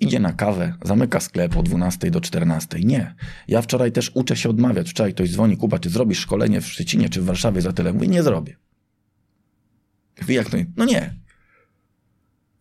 [0.00, 2.80] Idzie na kawę, zamyka sklep od 12 do 14.
[2.80, 3.14] Nie.
[3.48, 4.90] Ja wczoraj też uczę się odmawiać.
[4.90, 7.92] Wczoraj ktoś dzwoni, Kuba, czy zrobisz szkolenie w Szczecinie czy w Warszawie za tyle?
[7.92, 8.56] Mówię, nie zrobię.
[10.20, 10.56] Mówi, jak to?
[10.76, 11.14] No nie.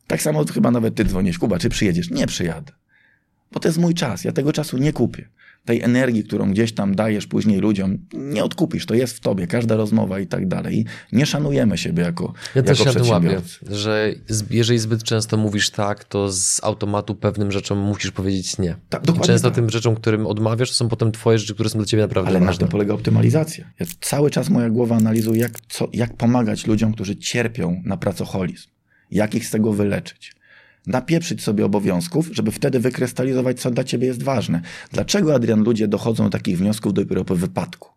[0.07, 2.09] Tak samo chyba nawet ty dzwonisz, Kuba, czy przyjedziesz?
[2.09, 2.71] Nie przyjadę.
[3.51, 5.29] Bo to jest mój czas, ja tego czasu nie kupię.
[5.65, 9.75] Tej energii, którą gdzieś tam dajesz później ludziom, nie odkupisz, to jest w tobie, każda
[9.75, 10.79] rozmowa i tak dalej.
[10.79, 13.41] I nie szanujemy siebie jako Ja jako też się łapię,
[13.71, 14.13] że
[14.49, 18.75] jeżeli zbyt często mówisz tak, to z automatu pewnym rzeczom musisz powiedzieć nie.
[18.89, 19.55] Tak, dokładnie często tak.
[19.55, 22.39] tym rzeczom, którym odmawiasz, to są potem twoje rzeczy, które są dla ciebie naprawdę Ale
[22.39, 22.51] ważne.
[22.51, 23.71] na tym polega optymalizacja.
[23.79, 28.67] Ja cały czas moja głowa analizuje, jak, co, jak pomagać ludziom, którzy cierpią na pracoholizm.
[29.11, 30.35] Jak ich z tego wyleczyć
[30.87, 34.61] napieprzyć sobie obowiązków, żeby wtedy wykrystalizować, co dla ciebie jest ważne.
[34.91, 37.89] Dlaczego, Adrian, ludzie dochodzą do takich wniosków dopiero po wypadku?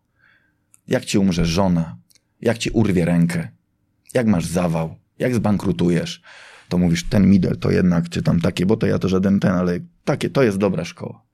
[0.87, 1.97] Jak ci umrze żona?
[2.41, 3.47] Jak ci urwie rękę?
[4.13, 4.95] Jak masz zawał?
[5.19, 6.21] Jak zbankrutujesz?
[6.69, 9.51] To mówisz, ten middle to jednak, czy tam takie, bo to ja to żaden ten,
[9.51, 11.28] ale takie, to jest dobra szkoła.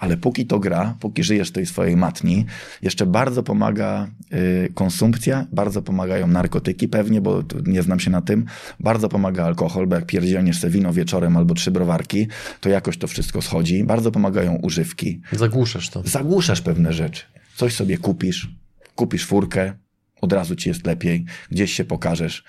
[0.00, 2.46] Ale póki to gra, póki żyjesz tej swojej matni,
[2.82, 8.44] jeszcze bardzo pomaga y, konsumpcja, bardzo pomagają narkotyki pewnie, bo nie znam się na tym,
[8.80, 12.26] bardzo pomaga alkohol, bo jak pierdzielniesz sobie wino wieczorem albo trzy browarki,
[12.60, 13.84] to jakoś to wszystko schodzi.
[13.84, 15.20] Bardzo pomagają używki.
[15.32, 16.02] Zagłuszasz to.
[16.04, 17.22] Zagłuszasz pewne rzeczy.
[17.56, 18.48] Coś sobie kupisz,
[18.94, 19.72] kupisz furkę,
[20.20, 22.44] od razu ci jest lepiej, gdzieś się pokażesz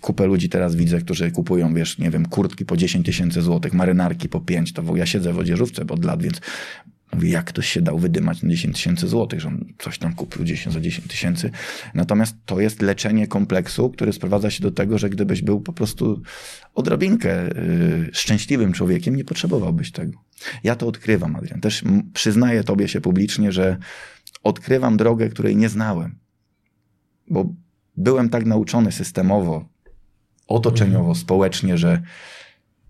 [0.00, 4.28] kupę ludzi teraz widzę, którzy kupują, wiesz, nie wiem, kurtki po 10 tysięcy złotych, marynarki
[4.28, 6.40] po 5, to ja siedzę w odzieżówce od lat, więc
[7.12, 10.44] Mówi, jak ktoś się dał wydymać na 10 tysięcy złotych, że on coś tam kupił
[10.44, 11.50] 10 za 10 tysięcy.
[11.94, 16.22] Natomiast to jest leczenie kompleksu, które sprowadza się do tego, że gdybyś był po prostu
[16.74, 20.12] odrobinkę y, szczęśliwym człowiekiem, nie potrzebowałbyś tego.
[20.64, 21.60] Ja to odkrywam, Adrian.
[21.60, 23.76] Też przyznaję tobie się publicznie, że
[24.42, 26.18] odkrywam drogę, której nie znałem.
[27.30, 27.54] Bo
[27.96, 29.68] byłem tak nauczony systemowo,
[30.48, 32.02] otoczeniowo, społecznie, że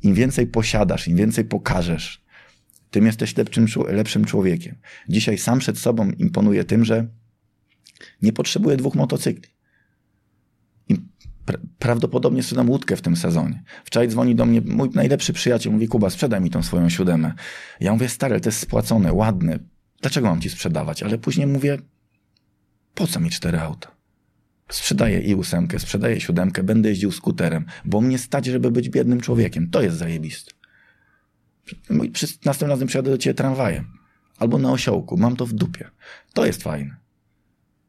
[0.02, 2.24] im więcej posiadasz, im więcej pokażesz,
[2.90, 4.76] tym jesteś lepszym, lepszym człowiekiem.
[5.08, 7.06] Dzisiaj sam przed sobą imponuję tym, że
[8.22, 9.52] nie potrzebuję dwóch motocykli.
[11.78, 13.62] Prawdopodobnie sprzedam łódkę w tym sezonie.
[13.84, 17.34] Wczoraj dzwoni do mnie mój najlepszy przyjaciel, mówi Kuba, sprzedaj mi tą swoją siódemę.
[17.80, 19.58] Ja mówię, stary, to jest spłacone, ładne.
[20.00, 21.02] Dlaczego mam ci sprzedawać?
[21.02, 21.78] Ale później mówię,
[22.94, 23.97] po co mi cztery auta?
[24.70, 29.70] Sprzedaję i ósemkę, sprzedaję siódemkę, będę jeździł skuterem, bo mnie stać, żeby być biednym człowiekiem.
[29.70, 30.50] To jest zajebiste.
[32.44, 33.86] Następnym razem przyjadę do ciebie tramwajem.
[34.38, 35.16] Albo na osiołku.
[35.16, 35.90] Mam to w dupie.
[36.32, 36.96] To jest fajne.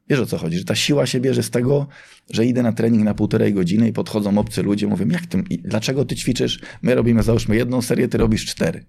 [0.08, 0.58] Wiesz o co chodzi?
[0.58, 1.86] Że ta siła się bierze z tego,
[2.30, 6.04] że idę na trening na półtorej godziny i podchodzą obcy ludzie, mówią, jak ty, dlaczego
[6.04, 6.60] ty ćwiczysz?
[6.82, 8.84] My robimy, załóżmy, jedną serię, ty robisz cztery.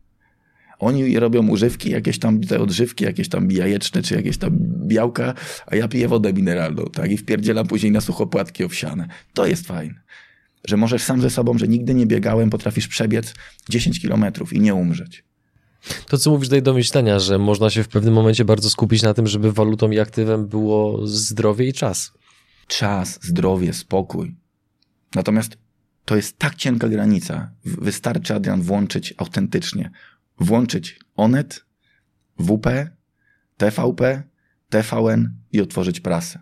[0.82, 4.58] Oni robią używki, jakieś tam te odżywki, jakieś tam jajeczne, czy jakieś tam
[4.88, 5.34] białka,
[5.68, 7.12] a ja piję wodę mineralną, tak?
[7.12, 9.08] I wpierdzielam później na suchopłatki owsiane.
[9.34, 10.02] To jest fajne.
[10.68, 13.34] Że możesz sam ze sobą, że nigdy nie biegałem, potrafisz przebiec
[13.70, 15.24] 10 kilometrów i nie umrzeć.
[16.08, 19.14] To, co mówisz, daje do myślenia, że można się w pewnym momencie bardzo skupić na
[19.14, 22.12] tym, żeby walutą i aktywem było zdrowie i czas.
[22.68, 24.36] Czas, zdrowie, spokój.
[25.16, 25.58] Natomiast
[26.06, 27.52] to jest tak cienka granica.
[27.66, 29.92] Wystarczy, Adrian, włączyć autentycznie.
[30.42, 31.66] Włączyć Onet,
[32.40, 32.68] WP,
[33.58, 34.24] TVP,
[34.70, 36.40] TVN i otworzyć prasę.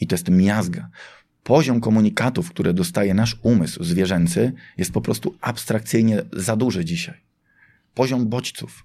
[0.00, 0.90] I to jest miazga
[1.42, 7.20] poziom komunikatów, które dostaje nasz umysł zwierzęcy, jest po prostu abstrakcyjnie za duży dzisiaj.
[7.94, 8.84] Poziom bodźców.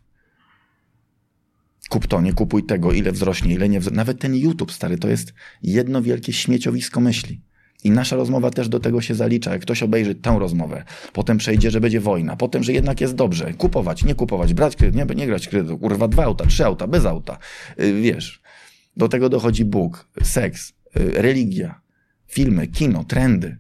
[1.90, 3.98] Kup to, nie kupuj tego, ile wzrośnie, ile nie wzrośnie.
[3.98, 5.34] Nawet ten YouTube, stary, to jest
[5.64, 7.42] jedno wielkie śmieciowisko myśli.
[7.86, 9.52] I nasza rozmowa też do tego się zalicza.
[9.52, 10.84] Jak ktoś obejrzy tę rozmowę,
[11.14, 13.54] potem przejdzie, że będzie wojna, potem, że jednak jest dobrze.
[13.54, 17.06] Kupować, nie kupować, brać kredyt, nie, nie grać kredytu, kurwa, dwa auta, trzy auta, bez
[17.06, 17.38] auta.
[17.78, 18.42] Yy, wiesz,
[18.98, 21.82] do tego dochodzi Bóg, seks, yy, religia,
[22.28, 23.58] filmy, kino, trendy.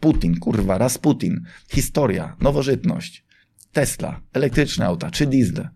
[0.00, 3.24] Putin, kurwa, raz Putin, historia, nowożytność,
[3.72, 5.68] Tesla, elektryczne auta czy diesle.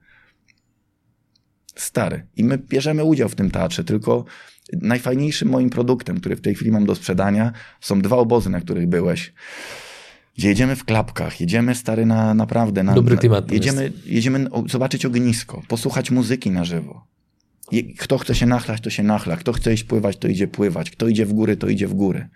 [1.74, 2.26] Stary.
[2.36, 4.24] I my bierzemy udział w tym teatrze, tylko
[4.72, 8.88] najfajniejszym moim produktem, który w tej chwili mam do sprzedania, są dwa obozy, na których
[8.88, 9.32] byłeś.
[10.38, 12.82] Gdzie jedziemy w klapkach, jedziemy stary na naprawdę.
[12.82, 13.52] Na, Dobry klimat.
[13.52, 17.06] jedziemy, jedziemy zobaczyć ognisko, posłuchać muzyki na żywo.
[17.98, 19.36] Kto chce się nachlać, to się nachla.
[19.36, 20.90] Kto chce iść pływać, to idzie pływać.
[20.90, 22.28] Kto idzie w góry, to idzie w góry.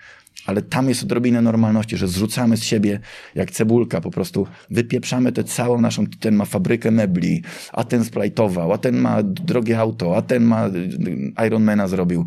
[0.46, 3.00] Ale tam jest odrobinę normalności, że zrzucamy z siebie
[3.34, 8.72] jak cebulka, po prostu wypieprzamy tę całą naszą, ten ma fabrykę mebli, a ten splajtował,
[8.72, 12.26] a ten ma drogie auto, a ten ma y, Ironmana zrobił.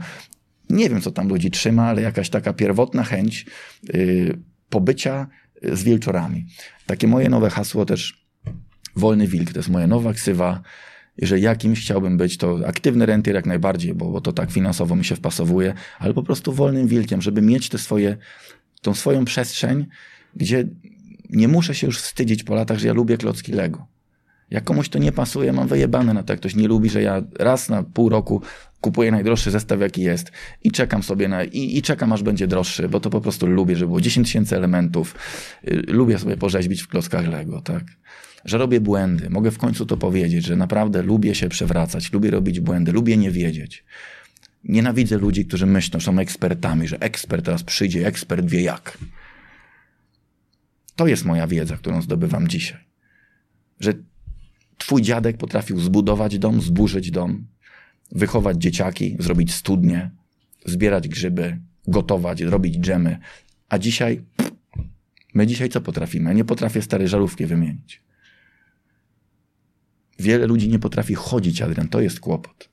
[0.69, 3.45] Nie wiem, co tam ludzi trzyma, ale jakaś taka pierwotna chęć
[3.83, 4.39] yy,
[4.69, 5.27] pobycia
[5.73, 6.45] z wilczorami.
[6.85, 8.25] Takie moje nowe hasło też,
[8.95, 10.61] wolny wilk, to jest moja nowa ksywa,
[11.17, 15.05] jeżeli jakimś chciałbym być, to aktywny rentier jak najbardziej, bo, bo to tak finansowo mi
[15.05, 18.17] się wpasowuje, ale po prostu wolnym wilkiem, żeby mieć te swoje,
[18.81, 19.85] tą swoją przestrzeń,
[20.35, 20.67] gdzie
[21.29, 23.87] nie muszę się już wstydzić po latach, że ja lubię klocki Lego.
[24.49, 27.23] Jak komuś to nie pasuje, mam wyjebane na to, jak ktoś nie lubi, że ja
[27.39, 28.41] raz na pół roku
[28.81, 30.31] kupuję najdroższy zestaw, jaki jest
[30.63, 33.75] i czekam sobie na, i, i czekam aż będzie droższy, bo to po prostu lubię,
[33.75, 35.15] żeby było 10 tysięcy elementów.
[35.67, 37.83] Y, lubię sobie porzeźbić w klockach Lego, tak
[38.45, 39.29] że robię błędy.
[39.29, 43.31] Mogę w końcu to powiedzieć, że naprawdę lubię się przewracać, lubię robić błędy, lubię nie
[43.31, 43.85] wiedzieć.
[44.63, 48.97] Nienawidzę ludzi, którzy myślą, że są ekspertami, że ekspert teraz przyjdzie, ekspert wie jak.
[50.95, 52.79] To jest moja wiedza, którą zdobywam dzisiaj.
[53.79, 53.93] Że
[54.77, 57.47] twój dziadek potrafił zbudować dom, zburzyć dom,
[58.11, 60.11] wychować dzieciaki, zrobić studnie,
[60.65, 63.17] zbierać grzyby, gotować, robić dżemy.
[63.69, 64.21] A dzisiaj,
[65.33, 66.35] my dzisiaj co potrafimy?
[66.35, 68.04] Nie potrafię starej żarówki wymienić.
[70.19, 72.69] Wiele ludzi nie potrafi chodzić, Adrian, to jest kłopot.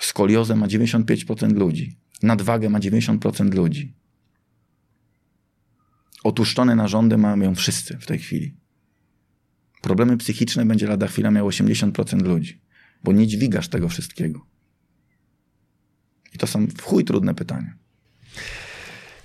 [0.00, 1.98] Skoliozę ma 95% ludzi.
[2.22, 3.94] Nadwagę ma 90% ludzi.
[6.24, 8.56] Otuszczone narządy mają wszyscy w tej chwili.
[9.82, 12.60] Problemy psychiczne będzie lada chwila miał 80% ludzi,
[13.04, 14.46] bo nie dźwigasz tego wszystkiego.
[16.34, 17.76] I to są w chuj trudne pytania.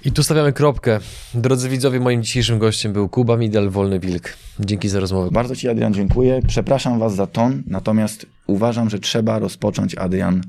[0.06, 1.00] I tu stawiamy kropkę.
[1.34, 4.38] Drodzy widzowie, moim dzisiejszym gościem był Kuba Midel, Wolny Wilk.
[4.60, 5.30] Dzięki za rozmowę.
[5.32, 6.42] Bardzo Ci, Adrian, dziękuję.
[6.48, 10.42] Przepraszam Was za ton, natomiast uważam, że trzeba rozpocząć, Adrian,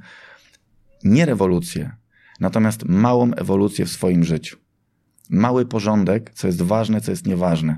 [1.04, 1.90] nie rewolucję,
[2.40, 4.56] natomiast małą ewolucję w swoim życiu.
[5.30, 7.76] Mały porządek, co jest ważne, co jest nieważne.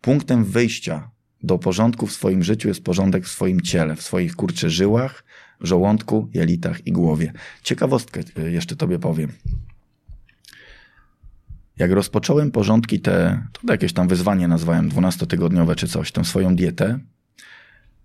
[0.00, 1.10] Punktem wyjścia
[1.42, 5.24] do porządku w swoim życiu jest porządek w swoim ciele, w swoich kurczy żyłach,
[5.60, 7.32] żołądku, jelitach i głowie.
[7.62, 9.32] Ciekawostkę y, jeszcze tobie powiem.
[11.78, 16.98] Jak rozpocząłem porządki te, to jakieś tam wyzwanie nazwałem, 12-tygodniowe czy coś, tą swoją dietę,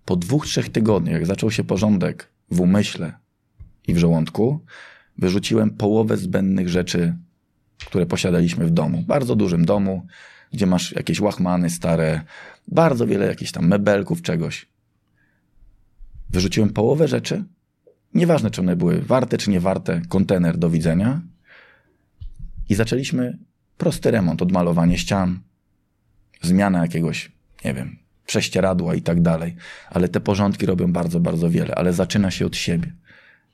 [0.04, 3.12] po dwóch, trzech tygodniach, jak zaczął się porządek w umyśle
[3.86, 4.60] i w żołądku,
[5.18, 7.16] wyrzuciłem połowę zbędnych rzeczy,
[7.86, 9.04] które posiadaliśmy w domu.
[9.06, 10.06] Bardzo dużym domu,
[10.52, 12.20] gdzie masz jakieś łachmany stare,
[12.68, 14.66] bardzo wiele jakichś tam mebelków, czegoś.
[16.30, 17.44] Wyrzuciłem połowę rzeczy,
[18.14, 21.20] nieważne czy one były warte czy nie warte, kontener do widzenia
[22.68, 23.38] i zaczęliśmy
[23.80, 25.40] prosty remont, odmalowanie ścian,
[26.42, 27.32] zmiana jakiegoś,
[27.64, 29.56] nie wiem, prześcieradła i tak dalej.
[29.90, 32.92] Ale te porządki robią bardzo, bardzo wiele, ale zaczyna się od siebie.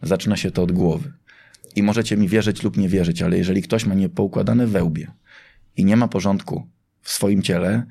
[0.03, 1.13] Zaczyna się to od głowy.
[1.77, 5.07] I możecie mi wierzyć lub nie wierzyć, ale jeżeli ktoś ma niepoukładane wełbie
[5.77, 6.67] i nie ma porządku
[7.03, 7.87] w swoim ciele,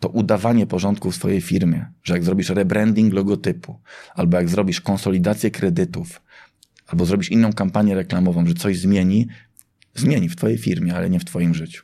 [0.00, 3.80] to udawanie porządku w swojej firmie, że jak zrobisz rebranding logotypu,
[4.14, 6.22] albo jak zrobisz konsolidację kredytów,
[6.86, 9.28] albo zrobisz inną kampanię reklamową, że coś zmieni,
[10.00, 11.82] zmieni w twojej firmie, ale nie w twoim życiu.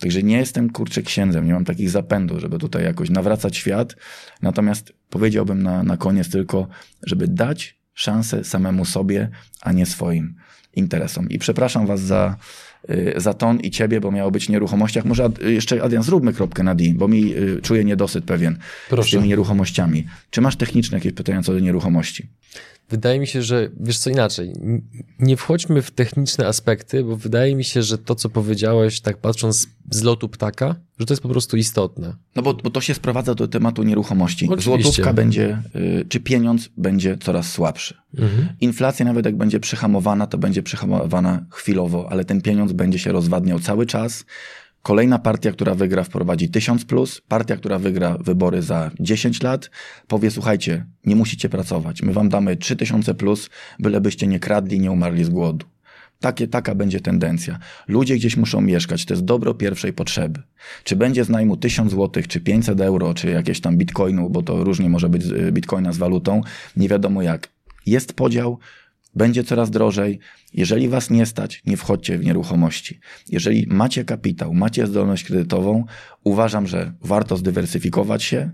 [0.00, 3.96] Także nie jestem kurczę księdzem, nie mam takich zapędów, żeby tutaj jakoś nawracać świat.
[4.42, 6.68] Natomiast powiedziałbym na, na koniec tylko,
[7.02, 9.28] żeby dać szansę samemu sobie,
[9.60, 10.34] a nie swoim
[10.74, 11.28] interesom.
[11.28, 12.36] I przepraszam Was za,
[12.90, 15.04] y, za ton i ciebie, bo miało być nieruchomościach.
[15.04, 19.08] Może jeszcze, Adrian, zróbmy kropkę na D, bo mi y, czuję niedosyt pewien Proszę.
[19.08, 20.06] z tymi nieruchomościami.
[20.30, 22.28] Czy masz techniczne jakieś pytania co do nieruchomości?
[22.90, 24.52] Wydaje mi się, że wiesz co inaczej.
[25.18, 29.68] Nie wchodźmy w techniczne aspekty, bo wydaje mi się, że to, co powiedziałeś, tak patrząc
[29.90, 32.16] z lotu ptaka, że to jest po prostu istotne.
[32.36, 34.48] No bo, bo to się sprowadza do tematu nieruchomości.
[34.48, 34.82] Oczywiście.
[34.82, 37.94] Złotówka będzie, y, czy pieniądz będzie coraz słabszy.
[38.18, 38.48] Mhm.
[38.60, 43.60] Inflacja nawet jak będzie przyhamowana, to będzie przyhamowana chwilowo, ale ten pieniądz będzie się rozwadniał
[43.60, 44.24] cały czas.
[44.82, 47.22] Kolejna partia, która wygra, wprowadzi 1000 plus.
[47.28, 49.70] Partia, która wygra wybory za 10 lat,
[50.08, 52.02] powie: Słuchajcie, nie musicie pracować.
[52.02, 55.66] My wam damy 3000 plus, bylebyście nie kradli, nie umarli z głodu.
[56.20, 57.58] Takie, taka będzie tendencja.
[57.88, 60.42] Ludzie gdzieś muszą mieszkać, to jest dobro pierwszej potrzeby.
[60.84, 64.64] Czy będzie z najmu 1000 zł, czy 500 euro, czy jakieś tam bitcoinu, bo to
[64.64, 66.40] różnie może być y, bitcoina z walutą,
[66.76, 67.48] nie wiadomo jak.
[67.86, 68.58] Jest podział,
[69.14, 70.18] będzie coraz drożej.
[70.54, 73.00] Jeżeli was nie stać, nie wchodźcie w nieruchomości.
[73.28, 75.84] Jeżeli macie kapitał, macie zdolność kredytową,
[76.24, 78.50] uważam, że warto zdywersyfikować się,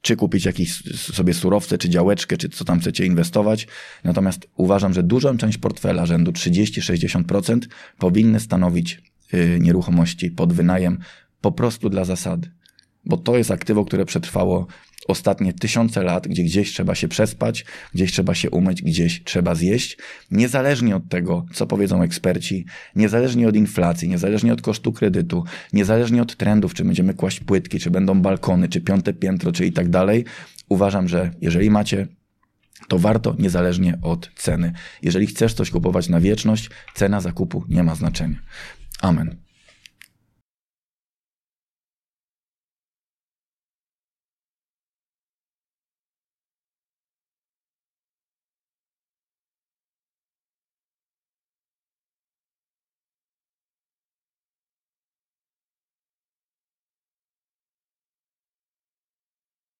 [0.00, 3.66] czy kupić jakieś sobie surowce, czy działeczkę, czy co tam chcecie inwestować.
[4.04, 7.60] Natomiast uważam, że dużą część portfela, rzędu 30-60%
[7.98, 9.02] powinny stanowić
[9.34, 10.98] y, nieruchomości pod wynajem
[11.40, 12.50] po prostu dla zasady.
[13.04, 14.66] Bo to jest aktywo, które przetrwało
[15.08, 19.98] ostatnie tysiące lat, gdzie gdzieś trzeba się przespać, gdzieś trzeba się umyć, gdzieś trzeba zjeść,
[20.30, 26.36] niezależnie od tego, co powiedzą eksperci, niezależnie od inflacji, niezależnie od kosztu kredytu, niezależnie od
[26.36, 30.24] trendów, czy będziemy kłaść płytki, czy będą balkony, czy piąte piętro, czy i tak dalej,
[30.68, 32.06] uważam, że jeżeli macie
[32.88, 34.72] to warto niezależnie od ceny.
[35.02, 38.38] Jeżeli chcesz coś kupować na wieczność, cena zakupu nie ma znaczenia.
[39.00, 39.47] Amen.